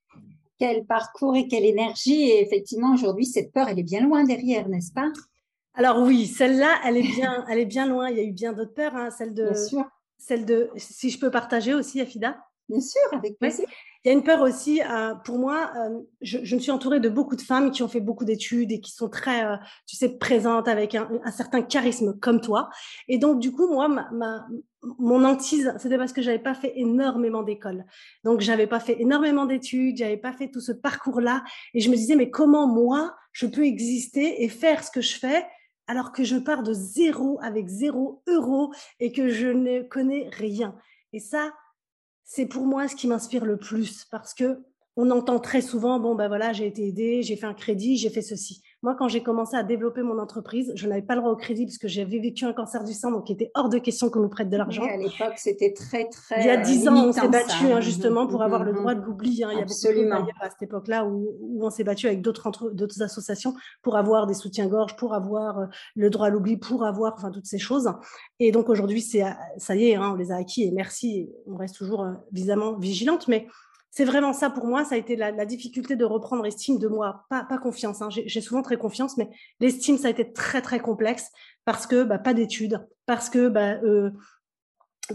Quel 0.60 0.86
parcours 0.86 1.38
et 1.38 1.48
quelle 1.48 1.66
énergie 1.66 2.32
et 2.32 2.42
effectivement 2.42 2.94
aujourd'hui 2.94 3.26
cette 3.26 3.54
peur 3.54 3.70
elle 3.70 3.80
est 3.80 3.84
bien 3.84 4.02
loin 4.02 4.26
derrière, 4.26 4.68
n'est-ce 4.68 4.92
pas? 4.92 5.10
Alors 5.76 6.00
oui, 6.00 6.26
celle-là, 6.28 6.80
elle 6.86 6.98
est 6.98 7.02
bien, 7.16 7.46
elle 7.50 7.60
est 7.60 7.66
bien 7.66 7.88
loin. 7.88 8.10
Il 8.10 8.18
y 8.18 8.20
a 8.20 8.24
eu 8.24 8.32
bien 8.32 8.54
d'autres 8.54 8.74
peurs, 8.74 8.96
hein, 8.96 9.10
celle 9.10 9.34
de, 9.34 9.52
celle 10.18 10.46
de, 10.46 10.70
si 10.78 11.10
je 11.10 11.20
peux 11.20 11.32
partager 11.32 11.74
aussi, 11.74 12.02
Afida. 12.02 12.38
Bien 12.68 12.82
sûr, 12.82 13.02
avec 13.12 13.38
plaisir. 13.38 13.68
Il 14.04 14.10
y 14.10 14.12
a 14.12 14.14
une 14.14 14.24
peur 14.24 14.42
aussi, 14.42 14.82
euh, 14.82 15.14
pour 15.24 15.38
moi, 15.38 15.72
euh, 15.78 16.00
je, 16.22 16.56
me 16.56 16.60
suis 16.60 16.72
entourée 16.72 17.00
de 17.00 17.10
beaucoup 17.10 17.36
de 17.36 17.42
femmes 17.42 17.72
qui 17.72 17.84
ont 17.84 17.88
fait 17.88 18.00
beaucoup 18.00 18.26
d'études 18.26 18.72
et 18.72 18.80
qui 18.80 18.92
sont 18.92 19.10
très, 19.10 19.46
euh, 19.46 19.56
tu 19.88 19.96
sais, 19.96 20.18
présentes 20.18 20.68
avec 20.68 20.96
un, 20.96 21.10
certain 21.32 21.62
charisme 21.64 22.18
comme 22.20 22.42
toi. 22.42 22.70
Et 23.08 23.18
donc, 23.18 23.40
du 23.40 23.52
coup, 23.52 23.68
moi, 23.68 23.88
ma, 23.88 24.46
mon 25.00 25.24
hantise, 25.26 25.74
c'était 25.80 25.98
parce 25.98 26.14
que 26.14 26.22
j'avais 26.22 26.40
pas 26.40 26.54
fait 26.54 26.74
énormément 26.76 27.44
d'école. 27.44 27.86
Donc, 28.24 28.42
j'avais 28.42 28.68
pas 28.68 28.80
fait 28.80 29.00
énormément 29.02 29.46
d'études, 29.46 29.98
j'avais 29.98 30.18
pas 30.18 30.34
fait 30.34 30.50
tout 30.50 30.62
ce 30.62 30.72
parcours-là. 30.72 31.44
Et 31.74 31.80
je 31.80 31.90
me 31.90 31.96
disais, 31.96 32.16
mais 32.16 32.30
comment 32.30 32.68
moi, 32.68 33.16
je 33.32 33.48
peux 33.48 33.66
exister 33.66 34.44
et 34.44 34.50
faire 34.50 34.84
ce 34.84 34.92
que 34.92 35.02
je 35.02 35.18
fais 35.18 35.46
alors 35.88 36.12
que 36.12 36.24
je 36.24 36.38
pars 36.38 36.64
de 36.64 36.74
zéro 36.74 37.40
avec 37.42 37.68
zéro 37.68 38.24
euro 38.28 38.74
et 39.00 39.12
que 39.12 39.30
je 39.30 39.48
ne 39.48 39.82
connais 39.82 40.30
rien. 40.30 40.76
Et 41.14 41.20
ça, 41.20 41.54
c'est 42.24 42.48
pour 42.48 42.66
moi 42.66 42.88
ce 42.88 42.96
qui 42.96 43.08
m'inspire 43.08 43.46
le 43.46 43.58
plus 43.58 44.06
parce 44.06 44.34
que 44.34 44.64
on 44.98 45.12
entend 45.12 45.40
très 45.40 45.62
souvent, 45.62 46.00
bon, 46.00 46.16
ben 46.16 46.28
voilà, 46.28 46.54
j'ai 46.54 46.68
été 46.68 46.88
aidé, 46.88 47.22
j'ai 47.22 47.36
fait 47.36 47.46
un 47.46 47.54
crédit, 47.54 47.98
j'ai 47.98 48.10
fait 48.10 48.22
ceci. 48.22 48.64
Moi, 48.86 48.94
quand 48.94 49.08
j'ai 49.08 49.24
commencé 49.24 49.58
à 49.58 49.64
développer 49.64 50.04
mon 50.04 50.20
entreprise, 50.20 50.72
je 50.76 50.88
n'avais 50.88 51.02
pas 51.02 51.16
le 51.16 51.22
droit 51.22 51.32
au 51.32 51.36
crédit 51.36 51.66
parce 51.66 51.80
que 51.80 51.88
j'avais 51.88 52.20
vécu 52.20 52.46
un 52.46 52.54
cancer 52.54 52.84
du 52.84 52.94
sang, 52.94 53.10
donc 53.10 53.28
il 53.32 53.34
était 53.34 53.50
hors 53.56 53.68
de 53.68 53.80
question 53.80 54.12
qu'on 54.12 54.20
nous 54.20 54.30
prête 54.30 54.48
de 54.48 54.58
l'argent. 54.58 54.84
à 54.84 54.96
l'époque, 54.96 55.34
c'était 55.38 55.74
très, 55.74 56.08
très. 56.08 56.42
Il 56.42 56.46
y 56.46 56.52
a 56.52 56.58
dix 56.58 56.88
ans, 56.88 57.08
on 57.08 57.12
s'est 57.12 57.28
battu 57.28 57.66
hein, 57.66 57.82
justement 57.82 58.28
pour 58.28 58.44
avoir 58.44 58.64
le 58.64 58.74
droit 58.74 58.94
de 58.94 59.02
l'oubli. 59.02 59.44
Hein. 59.44 59.50
Il 59.54 59.58
y 59.58 59.62
a 59.64 59.66
beaucoup 59.66 60.36
à 60.40 60.50
cette 60.52 60.62
époque-là 60.62 61.04
où, 61.04 61.34
on 61.60 61.72
s'est 61.72 61.84
battu 61.84 62.06
avec 62.06 62.22
d'autres 62.22 63.02
associations 63.02 63.56
pour 63.82 63.98
avoir 63.98 64.28
des 64.28 64.36
soutiens-gorge, 64.36 64.96
pour 64.98 65.16
avoir 65.16 65.58
euh, 65.58 65.66
le 65.96 66.12
droit 66.12 66.28
à 66.28 66.30
l'oubli, 66.30 66.56
pour 66.56 66.86
avoir 66.86 67.16
enfin 67.18 67.32
toutes 67.32 67.48
ces 67.48 67.58
choses. 67.58 67.92
Et 68.40 68.52
donc 68.52 68.70
aujourd'hui, 68.70 69.02
c'est 69.02 69.24
ça 69.58 69.76
y 69.76 69.90
est, 69.90 69.96
hein, 69.96 70.12
on 70.14 70.16
les 70.16 70.32
a 70.32 70.36
acquis 70.36 70.62
et 70.62 70.70
merci. 70.72 71.32
On 71.48 71.58
reste 71.58 71.76
toujours 71.76 72.06
évidemment 72.32 72.74
euh, 72.74 72.80
vigilante, 72.80 73.28
mais 73.28 73.48
c'est 73.96 74.04
vraiment 74.04 74.34
ça 74.34 74.50
pour 74.50 74.66
moi. 74.66 74.84
Ça 74.84 74.96
a 74.96 74.98
été 74.98 75.16
la, 75.16 75.46
difficulté 75.46 75.96
de 75.96 76.04
reprendre 76.04 76.46
estime 76.46 76.78
de 76.80 76.90
moi. 76.90 77.26
Pas, 77.30 77.46
confiance. 77.58 78.02
Hein. 78.02 78.10
J'ai 78.10 78.42
souvent 78.42 78.62
très 78.62 78.76
confiance, 78.76 79.16
mais 79.16 79.30
l'estime, 79.62 79.98
ça 79.98 80.08
a 80.08 80.12
été 80.12 80.34
très, 80.34 80.62
très 80.62 80.80
complexe 80.82 81.32
parce 81.64 81.88
que 81.88 82.04
bah, 82.04 82.20
pas 82.20 82.34
d'études, 82.34 82.86
parce 83.06 83.30
que 83.30 83.48
bah, 83.48 83.76
euh, 83.84 84.12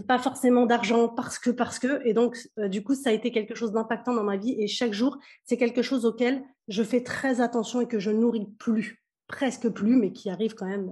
pas 0.08 0.18
forcément 0.18 0.64
d'argent, 0.64 1.08
parce 1.08 1.38
que, 1.38 1.50
parce 1.50 1.78
que. 1.78 2.00
Et 2.06 2.14
donc, 2.14 2.38
euh, 2.58 2.68
du 2.68 2.82
coup, 2.82 2.94
ça 2.94 3.10
a 3.10 3.12
été 3.12 3.30
quelque 3.30 3.54
chose 3.54 3.72
d'impactant 3.72 4.14
dans 4.14 4.24
ma 4.24 4.38
vie. 4.38 4.56
Et 4.58 4.66
chaque 4.66 4.94
jour, 4.94 5.18
c'est 5.44 5.58
quelque 5.58 5.82
chose 5.82 6.06
auquel 6.06 6.42
je 6.68 6.82
fais 6.82 7.02
très 7.02 7.42
attention 7.42 7.82
et 7.82 7.86
que 7.86 7.98
je 7.98 8.10
nourris 8.10 8.48
plus, 8.58 9.04
presque 9.26 9.68
plus, 9.68 9.96
mais 9.96 10.12
qui 10.12 10.30
arrive 10.30 10.54
quand 10.54 10.66
même 10.66 10.90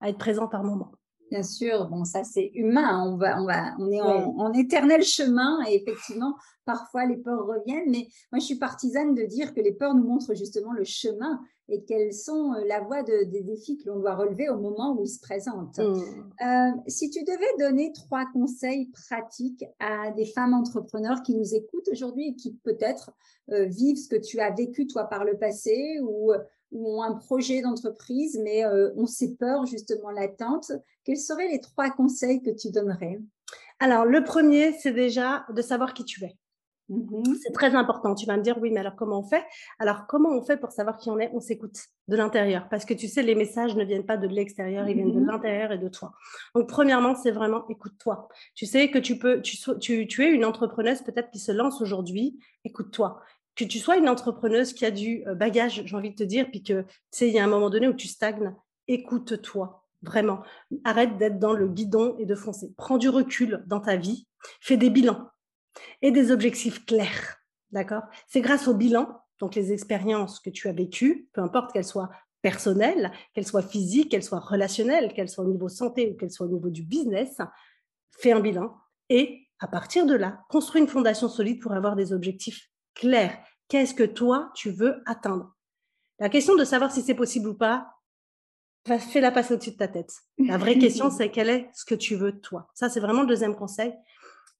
à 0.00 0.08
être 0.08 0.18
présent 0.18 0.48
par 0.48 0.64
moments. 0.64 0.90
Bien 1.30 1.44
sûr, 1.44 1.86
bon, 1.86 2.04
ça 2.04 2.24
c'est 2.24 2.50
humain. 2.54 3.04
On, 3.06 3.16
va, 3.16 3.40
on, 3.40 3.46
va, 3.46 3.76
on 3.78 3.90
est 3.90 4.00
en, 4.00 4.52
éternel 4.52 5.04
chemin 5.04 5.64
et 5.68 5.76
effectivement, 5.76 6.34
parfois 6.64 7.06
les 7.06 7.16
peurs 7.16 7.46
reviennent. 7.46 7.88
Mais 7.88 8.08
moi, 8.32 8.40
je 8.40 8.46
suis 8.46 8.58
partisane 8.58 9.14
de 9.14 9.22
dire 9.22 9.54
que 9.54 9.60
les 9.60 9.72
peurs 9.72 9.94
nous 9.94 10.02
montrent 10.02 10.34
justement 10.34 10.72
le 10.72 10.82
chemin 10.82 11.40
et 11.70 11.82
qu'elles 11.84 12.12
sont 12.12 12.52
euh, 12.52 12.64
la 12.66 12.80
voie 12.80 13.02
des 13.02 13.42
défis 13.42 13.78
que 13.78 13.88
l'on 13.88 13.98
doit 13.98 14.14
relever 14.14 14.48
au 14.48 14.58
moment 14.58 14.94
où 14.96 15.02
ils 15.02 15.08
se 15.08 15.20
présentent. 15.20 15.78
Mmh. 15.78 16.02
Euh, 16.44 16.70
si 16.86 17.10
tu 17.10 17.22
devais 17.24 17.56
donner 17.58 17.92
trois 17.92 18.26
conseils 18.32 18.90
pratiques 19.08 19.64
à 19.78 20.10
des 20.10 20.26
femmes 20.26 20.54
entrepreneurs 20.54 21.22
qui 21.22 21.34
nous 21.34 21.54
écoutent 21.54 21.88
aujourd'hui 21.90 22.28
et 22.28 22.34
qui 22.34 22.52
peut-être 22.64 23.12
euh, 23.50 23.64
vivent 23.64 23.96
ce 23.96 24.08
que 24.08 24.16
tu 24.16 24.40
as 24.40 24.50
vécu 24.50 24.86
toi 24.86 25.04
par 25.04 25.24
le 25.24 25.38
passé 25.38 26.00
ou 26.02 26.32
ou 26.72 26.88
ont 26.88 27.02
un 27.02 27.14
projet 27.14 27.62
d'entreprise, 27.62 28.38
mais 28.42 28.64
euh, 28.64 28.92
ont 28.96 29.06
ces 29.06 29.34
peurs 29.34 29.66
justement 29.66 30.10
latentes, 30.10 30.72
quels 31.04 31.18
seraient 31.18 31.48
les 31.48 31.60
trois 31.60 31.90
conseils 31.90 32.42
que 32.42 32.50
tu 32.50 32.70
donnerais? 32.70 33.18
Alors, 33.80 34.04
le 34.04 34.22
premier, 34.22 34.72
c'est 34.72 34.92
déjà 34.92 35.46
de 35.52 35.62
savoir 35.62 35.94
qui 35.94 36.04
tu 36.04 36.24
es. 36.24 36.36
Mm-hmm. 36.90 37.36
C'est 37.42 37.52
très 37.52 37.74
important. 37.74 38.14
Tu 38.14 38.26
vas 38.26 38.36
me 38.36 38.42
dire, 38.42 38.58
oui, 38.60 38.70
mais 38.70 38.80
alors 38.80 38.96
comment 38.96 39.20
on 39.20 39.22
fait? 39.22 39.44
Alors, 39.78 40.06
comment 40.08 40.30
on 40.30 40.42
fait 40.42 40.56
pour 40.56 40.72
savoir 40.72 40.98
qui 40.98 41.08
on 41.08 41.18
est? 41.18 41.30
On 41.32 41.40
s'écoute 41.40 41.76
de 42.08 42.16
l'intérieur. 42.16 42.68
Parce 42.68 42.84
que 42.84 42.94
tu 42.94 43.08
sais, 43.08 43.22
les 43.22 43.34
messages 43.34 43.76
ne 43.76 43.84
viennent 43.84 44.06
pas 44.06 44.16
de 44.16 44.26
l'extérieur, 44.26 44.88
ils 44.88 44.96
viennent 44.96 45.12
de 45.12 45.20
mm-hmm. 45.20 45.26
l'intérieur 45.26 45.72
et 45.72 45.78
de 45.78 45.88
toi. 45.88 46.12
Donc, 46.54 46.68
premièrement, 46.68 47.14
c'est 47.14 47.30
vraiment 47.30 47.66
écoute-toi. 47.68 48.28
Tu 48.54 48.66
sais 48.66 48.90
que 48.90 48.98
tu 48.98 49.18
peux, 49.18 49.40
tu, 49.40 49.56
tu, 49.80 50.06
tu 50.06 50.24
es 50.24 50.30
une 50.30 50.44
entrepreneuse 50.44 51.02
peut-être 51.02 51.30
qui 51.30 51.38
se 51.38 51.52
lance 51.52 51.80
aujourd'hui. 51.80 52.38
Écoute-toi 52.64 53.20
que 53.56 53.64
tu 53.64 53.78
sois 53.78 53.96
une 53.96 54.08
entrepreneuse 54.08 54.72
qui 54.72 54.86
a 54.86 54.90
du 54.90 55.22
euh, 55.26 55.34
bagage, 55.34 55.82
j'ai 55.84 55.96
envie 55.96 56.10
de 56.10 56.14
te 56.14 56.22
dire, 56.22 56.48
puis 56.50 56.62
que, 56.62 56.82
tu 56.82 56.88
sais, 57.10 57.28
il 57.28 57.34
y 57.34 57.38
a 57.38 57.44
un 57.44 57.48
moment 57.48 57.68
donné 57.68 57.88
où 57.88 57.92
tu 57.92 58.08
stagnes, 58.08 58.54
écoute-toi, 58.88 59.84
vraiment. 60.02 60.40
Arrête 60.84 61.18
d'être 61.18 61.38
dans 61.38 61.52
le 61.52 61.68
guidon 61.68 62.16
et 62.18 62.24
de 62.26 62.34
foncer. 62.34 62.72
Prends 62.78 62.96
du 62.96 63.10
recul 63.10 63.62
dans 63.66 63.80
ta 63.80 63.96
vie, 63.96 64.26
fais 64.60 64.78
des 64.78 64.88
bilans 64.88 65.28
et 66.02 66.10
des 66.10 66.30
objectifs 66.30 66.84
clairs, 66.86 67.36
d'accord? 67.70 68.02
C'est 68.28 68.40
grâce 68.40 68.68
au 68.68 68.74
bilan, 68.74 69.20
donc 69.38 69.54
les 69.54 69.72
expériences 69.72 70.40
que 70.40 70.50
tu 70.50 70.68
as 70.68 70.72
vécues, 70.72 71.28
peu 71.32 71.40
importe 71.40 71.72
qu'elles 71.72 71.84
soient 71.84 72.10
personnelles, 72.42 73.12
qu'elles 73.34 73.46
soient 73.46 73.62
physiques, 73.62 74.10
qu'elles 74.10 74.22
soient 74.22 74.40
relationnelles, 74.40 75.12
qu'elles 75.12 75.28
soient 75.28 75.44
au 75.44 75.50
niveau 75.50 75.68
santé 75.68 76.10
ou 76.10 76.16
qu'elles 76.16 76.30
soient 76.30 76.46
au 76.46 76.50
niveau 76.50 76.70
du 76.70 76.82
business, 76.82 77.38
fais 78.10 78.32
un 78.32 78.40
bilan 78.40 78.74
et 79.08 79.46
à 79.58 79.68
partir 79.68 80.06
de 80.06 80.14
là, 80.14 80.40
construis 80.48 80.80
une 80.80 80.88
fondation 80.88 81.28
solide 81.28 81.60
pour 81.60 81.72
avoir 81.72 81.94
des 81.94 82.12
objectifs 82.12 82.70
clair. 82.94 83.38
Qu'est-ce 83.68 83.94
que 83.94 84.04
toi, 84.04 84.50
tu 84.54 84.70
veux 84.70 85.02
atteindre? 85.06 85.54
La 86.18 86.28
question 86.28 86.56
de 86.56 86.64
savoir 86.64 86.90
si 86.92 87.02
c'est 87.02 87.14
possible 87.14 87.48
ou 87.48 87.54
pas, 87.54 87.88
fais-la 88.86 89.30
passer 89.30 89.54
au-dessus 89.54 89.72
de 89.72 89.76
ta 89.76 89.88
tête. 89.88 90.12
La 90.38 90.56
vraie 90.56 90.78
question, 90.78 91.10
c'est 91.16 91.30
quel 91.30 91.50
est 91.50 91.70
ce 91.74 91.84
que 91.84 91.94
tu 91.94 92.16
veux 92.16 92.40
toi? 92.40 92.68
Ça, 92.74 92.88
c'est 92.88 93.00
vraiment 93.00 93.22
le 93.22 93.28
deuxième 93.28 93.54
conseil. 93.54 93.92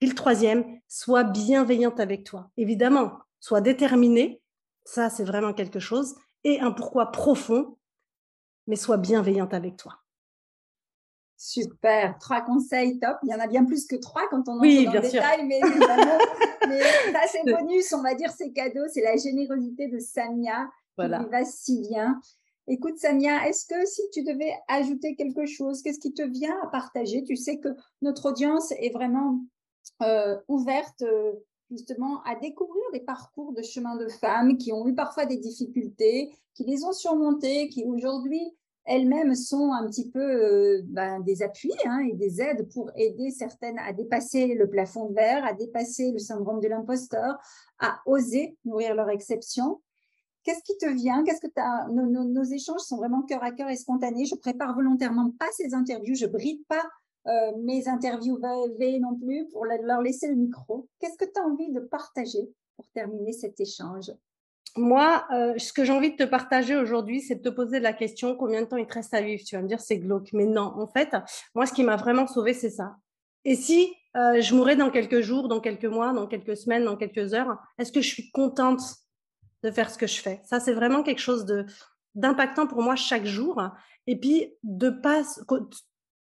Et 0.00 0.06
le 0.06 0.14
troisième, 0.14 0.80
sois 0.88 1.24
bienveillante 1.24 2.00
avec 2.00 2.24
toi. 2.24 2.50
Évidemment, 2.56 3.18
sois 3.38 3.60
déterminée. 3.60 4.42
Ça, 4.84 5.10
c'est 5.10 5.24
vraiment 5.24 5.52
quelque 5.52 5.78
chose. 5.78 6.14
Et 6.44 6.60
un 6.60 6.70
pourquoi 6.70 7.12
profond, 7.12 7.76
mais 8.66 8.76
sois 8.76 8.96
bienveillante 8.96 9.52
avec 9.52 9.76
toi. 9.76 9.98
Super, 11.36 12.18
trois 12.18 12.42
conseils 12.42 12.98
top. 12.98 13.16
Il 13.22 13.30
y 13.30 13.34
en 13.34 13.40
a 13.40 13.46
bien 13.46 13.64
plus 13.64 13.86
que 13.86 13.96
trois 13.96 14.28
quand 14.28 14.48
on 14.48 14.52
entre 14.52 14.60
oui, 14.60 14.84
dans 14.84 14.92
le 14.92 15.00
détail, 15.00 15.46
mais, 15.46 15.60
mais 16.68 16.82
ça 16.82 17.20
c'est 17.30 17.50
bonus, 17.50 17.92
on 17.94 18.02
va 18.02 18.14
dire 18.14 18.30
c'est 18.30 18.52
cadeau, 18.52 18.82
c'est 18.92 19.00
la 19.00 19.16
générosité 19.16 19.88
de 19.88 19.98
Samia 19.98 20.68
voilà. 20.98 21.24
qui 21.24 21.30
va 21.30 21.44
si 21.46 21.80
bien. 21.80 22.20
Écoute 22.66 22.98
Samia, 22.98 23.48
est-ce 23.48 23.64
que 23.66 23.86
si 23.86 24.02
tu 24.12 24.22
devais 24.22 24.52
ajouter 24.68 25.16
quelque 25.16 25.46
chose, 25.46 25.82
qu'est-ce 25.82 25.98
qui 25.98 26.12
te 26.12 26.22
vient 26.22 26.56
à 26.62 26.66
partager? 26.66 27.24
Tu 27.24 27.36
sais 27.36 27.58
que 27.58 27.68
notre 28.02 28.30
audience 28.30 28.72
est 28.72 28.92
vraiment 28.92 29.40
ouverte 30.48 31.02
euh, 31.02 31.32
justement 31.70 32.22
à 32.24 32.34
découvrir 32.36 32.82
des 32.92 33.00
parcours 33.00 33.52
de 33.52 33.62
chemin 33.62 33.96
de 33.96 34.08
femmes 34.08 34.56
qui 34.58 34.72
ont 34.72 34.86
eu 34.86 34.94
parfois 34.94 35.26
des 35.26 35.36
difficultés, 35.36 36.34
qui 36.54 36.64
les 36.64 36.84
ont 36.84 36.92
surmontées, 36.92 37.68
qui 37.68 37.84
aujourd'hui 37.84 38.42
elles-mêmes 38.84 39.34
sont 39.34 39.72
un 39.72 39.86
petit 39.86 40.10
peu 40.10 40.20
euh, 40.20 40.82
ben, 40.86 41.20
des 41.20 41.42
appuis 41.42 41.72
hein, 41.84 42.00
et 42.00 42.14
des 42.14 42.40
aides 42.40 42.68
pour 42.72 42.90
aider 42.96 43.30
certaines 43.30 43.78
à 43.78 43.92
dépasser 43.92 44.54
le 44.54 44.68
plafond 44.68 45.10
de 45.10 45.14
verre, 45.14 45.44
à 45.44 45.52
dépasser 45.52 46.10
le 46.12 46.18
syndrome 46.18 46.60
de 46.60 46.68
l'imposteur, 46.68 47.38
à 47.78 48.00
oser 48.06 48.56
nourrir 48.64 48.94
leur 48.94 49.10
exception. 49.10 49.80
Qu'est-ce 50.42 50.62
qui 50.62 50.76
te 50.78 50.86
vient? 50.86 51.22
Qu'est-ce 51.22 51.42
que 51.42 51.92
nos, 51.92 52.24
nos, 52.24 52.44
échanges 52.44 52.80
sont 52.80 52.96
vraiment 52.96 53.22
cœur 53.22 53.44
à 53.44 53.52
cœur 53.52 53.68
et 53.68 53.76
spontanés. 53.76 54.24
Je 54.24 54.34
prépare 54.34 54.74
volontairement 54.74 55.30
pas 55.38 55.46
ces 55.52 55.74
interviews, 55.74 56.14
je 56.14 56.26
bride 56.26 56.64
pas 56.66 56.82
euh, 57.26 57.52
mes 57.58 57.86
interviewés 57.88 58.98
non 58.98 59.16
plus 59.16 59.46
pour 59.48 59.66
leur 59.66 60.00
laisser 60.00 60.28
le 60.28 60.36
micro. 60.36 60.88
Qu'est-ce 60.98 61.18
que 61.18 61.30
tu 61.30 61.38
as 61.38 61.44
envie 61.44 61.70
de 61.70 61.80
partager 61.80 62.50
pour 62.76 62.86
terminer 62.92 63.32
cet 63.32 63.60
échange? 63.60 64.10
Moi, 64.76 65.26
euh, 65.32 65.54
ce 65.58 65.72
que 65.72 65.84
j'ai 65.84 65.92
envie 65.92 66.12
de 66.12 66.16
te 66.16 66.28
partager 66.28 66.76
aujourd'hui, 66.76 67.20
c'est 67.20 67.36
de 67.36 67.42
te 67.42 67.54
poser 67.54 67.80
la 67.80 67.92
question 67.92 68.36
combien 68.36 68.62
de 68.62 68.66
temps 68.66 68.76
il 68.76 68.86
te 68.86 68.94
reste 68.94 69.12
à 69.12 69.20
vivre? 69.20 69.42
Tu 69.44 69.56
vas 69.56 69.62
me 69.62 69.68
dire 69.68 69.80
c'est 69.80 69.98
glauque, 69.98 70.32
mais 70.32 70.46
non. 70.46 70.72
En 70.76 70.86
fait, 70.86 71.14
moi, 71.54 71.66
ce 71.66 71.72
qui 71.72 71.82
m'a 71.82 71.96
vraiment 71.96 72.26
sauvé, 72.26 72.54
c'est 72.54 72.70
ça. 72.70 72.96
Et 73.44 73.56
si 73.56 73.92
euh, 74.16 74.40
je 74.40 74.54
mourais 74.54 74.76
dans 74.76 74.90
quelques 74.90 75.20
jours, 75.20 75.48
dans 75.48 75.60
quelques 75.60 75.86
mois, 75.86 76.12
dans 76.12 76.26
quelques 76.26 76.56
semaines, 76.56 76.84
dans 76.84 76.96
quelques 76.96 77.34
heures, 77.34 77.58
est-ce 77.78 77.90
que 77.90 78.00
je 78.00 78.08
suis 78.08 78.30
contente 78.30 78.80
de 79.62 79.70
faire 79.70 79.90
ce 79.90 79.98
que 79.98 80.06
je 80.06 80.20
fais? 80.20 80.40
Ça, 80.44 80.60
c'est 80.60 80.72
vraiment 80.72 81.02
quelque 81.02 81.20
chose 81.20 81.44
de 81.44 81.66
d'impactant 82.14 82.66
pour 82.66 82.82
moi 82.82 82.96
chaque 82.96 83.24
jour. 83.24 83.60
Et 84.06 84.18
puis 84.18 84.54
de 84.62 84.90
pas 84.90 85.22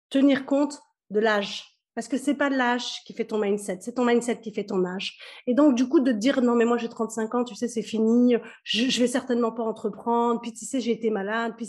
tenir 0.09 0.45
compte 0.45 0.81
de 1.09 1.19
l'âge. 1.19 1.65
Parce 1.95 2.07
que 2.07 2.17
c'est 2.17 2.35
pas 2.35 2.49
l'âge 2.49 3.03
qui 3.05 3.13
fait 3.13 3.25
ton 3.25 3.39
mindset, 3.39 3.79
c'est 3.81 3.95
ton 3.95 4.05
mindset 4.05 4.39
qui 4.39 4.53
fait 4.53 4.63
ton 4.63 4.85
âge. 4.85 5.17
Et 5.47 5.53
donc, 5.53 5.75
du 5.75 5.89
coup, 5.89 5.99
de 5.99 6.11
dire, 6.11 6.41
non, 6.41 6.55
mais 6.55 6.65
moi, 6.65 6.77
j'ai 6.77 6.87
35 6.87 7.35
ans, 7.35 7.43
tu 7.43 7.55
sais, 7.55 7.67
c'est 7.67 7.81
fini, 7.81 8.35
je, 8.63 8.89
je 8.89 8.99
vais 8.99 9.07
certainement 9.07 9.51
pas 9.51 9.63
entreprendre, 9.63 10.39
puis 10.39 10.53
tu 10.53 10.65
sais, 10.65 10.79
j'ai 10.79 10.91
été 10.91 11.09
malade, 11.09 11.53
puis 11.57 11.67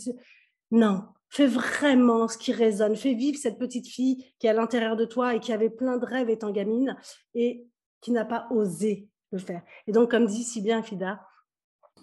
non. 0.70 1.02
Fais 1.28 1.46
vraiment 1.46 2.26
ce 2.26 2.36
qui 2.36 2.52
résonne. 2.52 2.96
Fais 2.96 3.14
vivre 3.14 3.38
cette 3.38 3.58
petite 3.58 3.86
fille 3.86 4.24
qui 4.38 4.46
est 4.46 4.50
à 4.50 4.52
l'intérieur 4.52 4.96
de 4.96 5.04
toi 5.04 5.34
et 5.34 5.40
qui 5.40 5.52
avait 5.52 5.70
plein 5.70 5.96
de 5.96 6.04
rêves 6.04 6.28
étant 6.28 6.50
gamine 6.50 6.96
et 7.34 7.66
qui 8.00 8.10
n'a 8.10 8.24
pas 8.24 8.48
osé 8.50 9.08
le 9.30 9.38
faire. 9.38 9.62
Et 9.86 9.92
donc, 9.92 10.10
comme 10.10 10.26
dit 10.26 10.42
si 10.42 10.60
bien 10.60 10.82
Fida, 10.82 11.20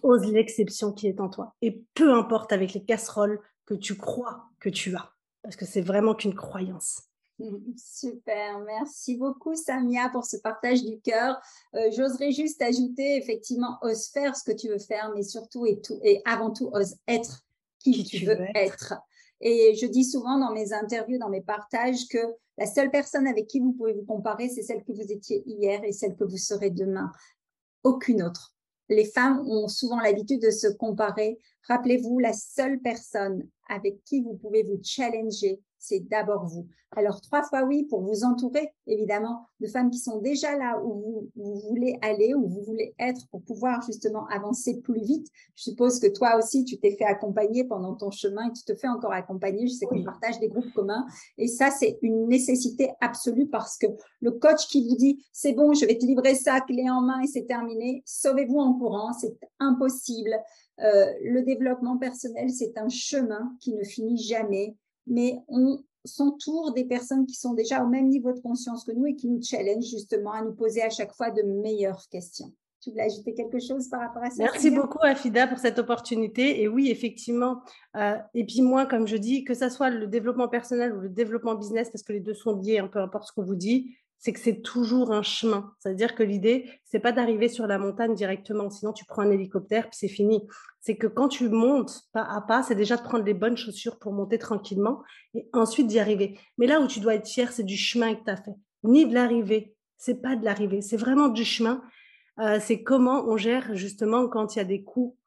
ose 0.02 0.32
l'exception 0.32 0.94
qui 0.94 1.08
est 1.08 1.20
en 1.20 1.30
toi. 1.30 1.56
Et 1.62 1.84
peu 1.94 2.14
importe 2.14 2.54
avec 2.54 2.74
les 2.74 2.84
casseroles 2.84 3.42
que 3.66 3.74
tu 3.74 3.96
crois 3.98 4.46
que 4.60 4.70
tu 4.70 4.96
as, 4.96 5.14
parce 5.44 5.58
que 5.58 5.66
c'est 5.66 5.82
vraiment 5.82 6.16
qu'une 6.16 6.36
croyance. 6.36 7.07
Super, 7.78 8.60
merci 8.60 9.16
beaucoup 9.16 9.56
Samia 9.56 10.10
pour 10.10 10.26
ce 10.26 10.38
partage 10.38 10.84
du 10.84 11.00
cœur. 11.00 11.40
Euh, 11.76 11.92
j'oserais 11.96 12.32
juste 12.32 12.62
ajouter 12.62 13.18
effectivement, 13.18 13.78
ose 13.82 14.08
faire 14.08 14.36
ce 14.36 14.44
que 14.44 14.56
tu 14.56 14.70
veux 14.70 14.80
faire, 14.80 15.12
mais 15.16 15.24
surtout 15.24 15.66
et, 15.66 15.80
tout, 15.82 16.00
et 16.04 16.22
avant 16.26 16.52
tout, 16.52 16.70
ose 16.74 16.96
être 17.08 17.44
qui, 17.80 18.04
tu, 18.04 18.26
veux, 18.26 18.38
être. 18.56 18.96
Et 19.40 19.76
je 19.76 19.86
dis 19.86 20.04
souvent 20.04 20.40
dans 20.40 20.52
mes 20.52 20.74
interviews, 20.74 21.20
dans 21.20 21.30
mes 21.30 21.42
partages, 21.42 22.08
que 22.08 22.18
la 22.58 22.66
seule 22.66 22.90
personne 22.90 23.28
avec 23.28 23.48
qui 23.48 23.60
vous 23.60 23.74
pouvez 23.74 23.94
vous 23.94 24.06
comparer, 24.06 24.50
c'est 24.50 24.64
celle 24.64 24.84
que 24.84 24.92
vous 24.92 25.12
étiez 25.12 25.44
hier 25.46 25.84
et 25.84 25.92
celle 25.92 26.16
que 26.16 26.24
vous 26.24 26.38
serez 26.38 26.72
demain. 26.72 27.12
Aucune 27.84 28.24
autre. 28.24 28.56
Les 28.90 29.06
femmes 29.06 29.46
ont 29.48 29.68
souvent 29.68 30.00
l'habitude 30.00 30.42
de 30.42 30.50
se 30.50 30.68
comparer. 30.68 31.38
Rappelez-vous, 31.68 32.20
la 32.20 32.34
seule 32.34 32.80
personne 32.80 33.48
avec 33.70 34.04
qui 34.04 34.22
vous 34.22 34.36
pouvez 34.36 34.64
vous 34.64 34.80
challenger, 34.84 35.62
c'est 35.80 36.00
d'abord 36.10 36.46
vous. 36.46 36.68
Alors, 36.96 37.20
trois 37.20 37.44
fois 37.44 37.64
oui 37.64 37.84
pour 37.84 38.02
vous 38.02 38.24
entourer, 38.24 38.72
évidemment, 38.88 39.46
de 39.60 39.68
femmes 39.68 39.90
qui 39.90 40.00
sont 40.00 40.20
déjà 40.20 40.58
là 40.58 40.82
où 40.84 41.30
vous, 41.36 41.56
voulez 41.68 42.00
aller, 42.02 42.34
où 42.34 42.48
vous 42.48 42.64
voulez 42.64 42.96
être 42.98 43.28
pour 43.30 43.44
pouvoir 43.44 43.82
justement 43.82 44.26
avancer 44.28 44.80
plus 44.82 45.02
vite. 45.02 45.28
Je 45.56 45.64
suppose 45.64 46.00
que 46.00 46.08
toi 46.08 46.38
aussi, 46.38 46.64
tu 46.64 46.80
t'es 46.80 46.96
fait 46.96 47.06
accompagner 47.06 47.66
pendant 47.66 47.94
ton 47.94 48.10
chemin 48.10 48.50
et 48.50 48.54
tu 48.54 48.64
te 48.64 48.74
fais 48.74 48.88
encore 48.88 49.12
accompagner. 49.12 49.68
Je 49.68 49.74
sais 49.74 49.86
qu'on 49.86 50.04
partage 50.04 50.40
des 50.40 50.48
groupes 50.48 50.72
communs. 50.74 51.06
Et 51.38 51.48
ça, 51.48 51.72
c'est 51.72 52.00
une 52.02 52.28
nécessité 52.28 52.90
absolue 53.02 53.48
parce 53.48 53.78
que 53.78 53.88
le 54.22 54.32
coach 54.32 54.68
qui 54.68 54.88
vous 54.88 54.96
dit, 54.96 55.26
c'est 55.34 55.54
bon, 55.54 55.74
je 55.74 55.86
vais 55.86 55.98
te 55.98 56.06
livrer 56.06 56.36
ça, 56.36 56.62
clé 56.62 56.90
en 56.90 57.02
main 57.02 57.20
et 57.22 57.28
c'est 57.28 57.46
terminé, 57.46 58.02
sauvez-vous 58.06 58.60
en 58.60 58.74
courant, 58.74 59.12
c'est 59.12 59.38
impossible. 59.60 60.32
Euh, 60.80 61.14
le 61.24 61.42
développement 61.42 61.98
personnel, 61.98 62.50
c'est 62.50 62.78
un 62.78 62.90
chemin 62.90 63.56
qui 63.60 63.74
ne 63.74 63.84
finit 63.84 64.18
jamais 64.18 64.76
mais 65.08 65.40
on 65.48 65.80
s'entoure 66.06 66.74
des 66.74 66.86
personnes 66.86 67.26
qui 67.26 67.36
sont 67.36 67.54
déjà 67.54 67.84
au 67.84 67.88
même 67.88 68.08
niveau 68.08 68.32
de 68.32 68.40
conscience 68.40 68.84
que 68.84 68.92
nous 68.92 69.08
et 69.08 69.16
qui 69.16 69.28
nous 69.28 69.42
challenge 69.42 69.84
justement 69.84 70.32
à 70.32 70.42
nous 70.42 70.54
poser 70.54 70.82
à 70.82 70.90
chaque 70.90 71.14
fois 71.14 71.32
de 71.32 71.42
meilleures 71.42 72.08
questions. 72.10 72.54
Tu 72.82 72.92
voulais 72.92 73.04
ajouter 73.04 73.34
quelque 73.34 73.60
chose 73.60 73.90
par 73.90 74.02
rapport 74.02 74.24
à 74.24 74.30
ça 74.30 74.44
Merci 74.44 74.70
beaucoup, 74.70 75.00
Afida, 75.02 75.48
pour 75.48 75.58
cette 75.58 75.80
opportunité. 75.80 76.62
Et 76.62 76.68
oui, 76.68 76.92
effectivement. 76.92 77.62
Euh, 77.96 78.16
et 78.36 78.46
puis 78.46 78.62
moi, 78.62 78.86
comme 78.86 79.08
je 79.08 79.18
dis, 79.18 79.44
que 79.44 79.56
ce 79.56 79.68
soit 79.70 79.90
le 79.90 80.06
développement 80.08 80.48
personnel 80.48 80.94
ou 80.94 81.00
le 81.00 81.10
développement 81.10 81.56
business, 81.56 81.90
parce 81.90 82.04
que 82.04 82.14
les 82.14 82.20
deux 82.20 82.36
sont 82.36 82.62
liés, 82.62 82.78
hein, 82.78 82.88
peu 82.88 83.00
importe 83.00 83.28
ce 83.28 83.34
qu'on 83.34 83.44
vous 83.44 83.56
dit, 83.56 83.98
c'est 84.20 84.34
que 84.34 84.40
c'est 84.40 84.62
toujours 84.62 85.12
un 85.12 85.22
chemin. 85.22 85.72
C'est-à-dire 85.80 86.16
que 86.16 86.24
l'idée, 86.24 86.70
c'est 86.86 87.00
pas 87.00 87.12
d'arriver 87.12 87.50
sur 87.50 87.68
la 87.68 87.78
montagne 87.78 88.16
directement, 88.16 88.70
sinon 88.70 88.94
tu 88.94 89.06
prends 89.06 89.22
un 89.22 89.32
hélicoptère 89.32 89.84
puis 89.90 89.98
c'est 90.00 90.08
fini. 90.08 90.42
C'est 90.80 90.98
que 90.98 91.08
quand 91.08 91.28
tu 91.28 91.50
montes 91.50 92.02
pas 92.14 92.24
à 92.24 92.42
pas, 92.42 92.64
c'est 92.64 92.76
déjà 92.76 92.98
de 92.98 93.04
prendre 93.04 93.26
les 93.26 93.34
bonnes 93.34 93.58
chaussures 93.58 94.00
pour 94.00 94.14
monter 94.14 94.38
tranquillement 94.38 95.04
et 95.34 95.48
ensuite 95.54 95.88
d'y 95.88 96.00
arriver. 96.00 96.40
Mais 96.58 96.68
là 96.68 96.80
où 96.82 96.88
tu 96.88 97.00
dois 97.00 97.16
être 97.16 97.28
fier, 97.28 97.52
c'est 97.52 97.64
du 97.64 97.78
chemin 97.78 98.16
que 98.16 98.24
tu 98.24 98.32
as 98.32 98.38
fait, 98.38 98.56
ni 98.84 99.06
de 99.06 99.14
l'arrivée. 99.14 99.76
C'est 99.98 100.22
pas 100.22 100.36
de 100.36 100.46
l'arrivée, 100.46 100.82
c'est 100.82 100.98
vraiment 100.98 101.28
du 101.28 101.44
chemin. 101.44 101.84
Euh, 102.40 102.60
c'est 102.62 102.84
comment 102.84 103.26
on 103.28 103.38
gère 103.38 103.76
justement 103.76 104.28
quand 104.28 104.56
il 104.56 104.60
y 104.60 104.62
a 104.62 104.66
des 104.66 104.84
coups 104.84 105.18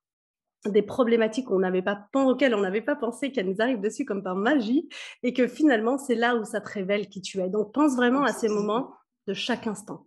des 0.67 0.83
problématiques 0.83 1.51
on 1.51 1.61
n'avait 1.61 1.83
pas, 1.83 2.09
auxquelles 2.15 2.55
on 2.55 2.61
n'avait 2.61 2.83
pas 2.83 2.97
pensé 2.97 3.33
qu'elles 3.33 3.49
nous 3.49 3.61
arrivent 3.61 3.81
dessus 3.81 4.05
comme 4.05 4.23
par 4.23 4.37
magie 4.37 4.89
et 5.23 5.33
que 5.33 5.47
finalement 5.47 5.99
c'est 5.99 6.15
là 6.15 6.37
où 6.37 6.45
ça 6.45 6.61
te 6.61 6.71
révèle 6.71 7.09
qui 7.09 7.21
tu 7.21 7.41
es. 7.41 7.49
Donc 7.49 7.73
pense 7.73 7.97
vraiment 7.97 8.23
à 8.23 8.33
ces 8.33 8.49
moments 8.49 8.93
de 9.27 9.35
chaque 9.35 9.67
instant. 9.67 10.05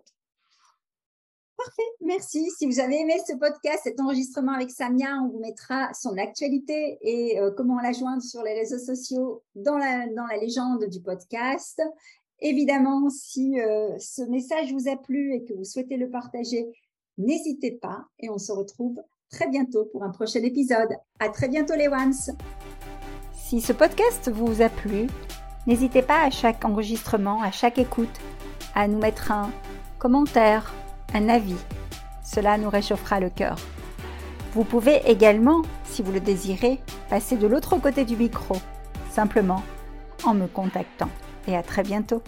Parfait, 1.57 1.83
merci. 2.01 2.49
Si 2.57 2.65
vous 2.65 2.79
avez 2.79 2.99
aimé 2.99 3.13
ce 3.25 3.37
podcast, 3.37 3.81
cet 3.83 3.99
enregistrement 3.99 4.51
avec 4.53 4.69
Samia, 4.69 5.19
on 5.23 5.29
vous 5.29 5.39
mettra 5.39 5.93
son 5.93 6.17
actualité 6.17 6.97
et 7.01 7.39
euh, 7.39 7.51
comment 7.55 7.79
la 7.79 7.93
joindre 7.93 8.21
sur 8.21 8.41
les 8.43 8.53
réseaux 8.53 8.79
sociaux 8.79 9.43
dans 9.55 9.77
la, 9.77 10.07
dans 10.07 10.25
la 10.25 10.37
légende 10.37 10.85
du 10.85 10.99
podcast. 10.99 11.81
Évidemment, 12.41 13.09
si 13.09 13.61
euh, 13.61 13.97
ce 13.97 14.23
message 14.23 14.73
vous 14.73 14.89
a 14.89 14.97
plu 14.97 15.33
et 15.33 15.45
que 15.45 15.53
vous 15.53 15.63
souhaitez 15.63 15.95
le 15.95 16.09
partager, 16.09 16.67
n'hésitez 17.17 17.71
pas 17.71 18.07
et 18.19 18.29
on 18.29 18.37
se 18.37 18.51
retrouve 18.51 19.01
très 19.33 19.49
bientôt 19.49 19.85
pour 19.91 20.03
un 20.03 20.11
prochain 20.11 20.41
épisode. 20.43 20.95
À 21.19 21.29
très 21.29 21.49
bientôt 21.49 21.73
les 21.75 21.87
ones. 21.87 22.13
Si 23.33 23.61
ce 23.61 23.73
podcast 23.73 24.31
vous 24.31 24.61
a 24.61 24.69
plu, 24.69 25.07
n'hésitez 25.65 26.03
pas 26.03 26.23
à 26.23 26.29
chaque 26.29 26.63
enregistrement, 26.63 27.41
à 27.41 27.51
chaque 27.51 27.79
écoute, 27.79 28.21
à 28.75 28.87
nous 28.87 28.99
mettre 28.99 29.31
un 29.31 29.49
commentaire, 29.97 30.71
un 31.15 31.29
avis. 31.29 31.57
Cela 32.23 32.57
nous 32.57 32.69
réchauffera 32.69 33.19
le 33.19 33.31
cœur. 33.31 33.57
Vous 34.53 34.63
pouvez 34.63 35.01
également, 35.09 35.63
si 35.85 36.03
vous 36.03 36.11
le 36.11 36.19
désirez, 36.19 36.79
passer 37.09 37.35
de 37.35 37.47
l'autre 37.47 37.77
côté 37.77 38.05
du 38.05 38.15
micro, 38.15 38.55
simplement 39.09 39.63
en 40.23 40.35
me 40.35 40.45
contactant. 40.45 41.09
Et 41.47 41.57
à 41.57 41.63
très 41.63 41.81
bientôt. 41.81 42.21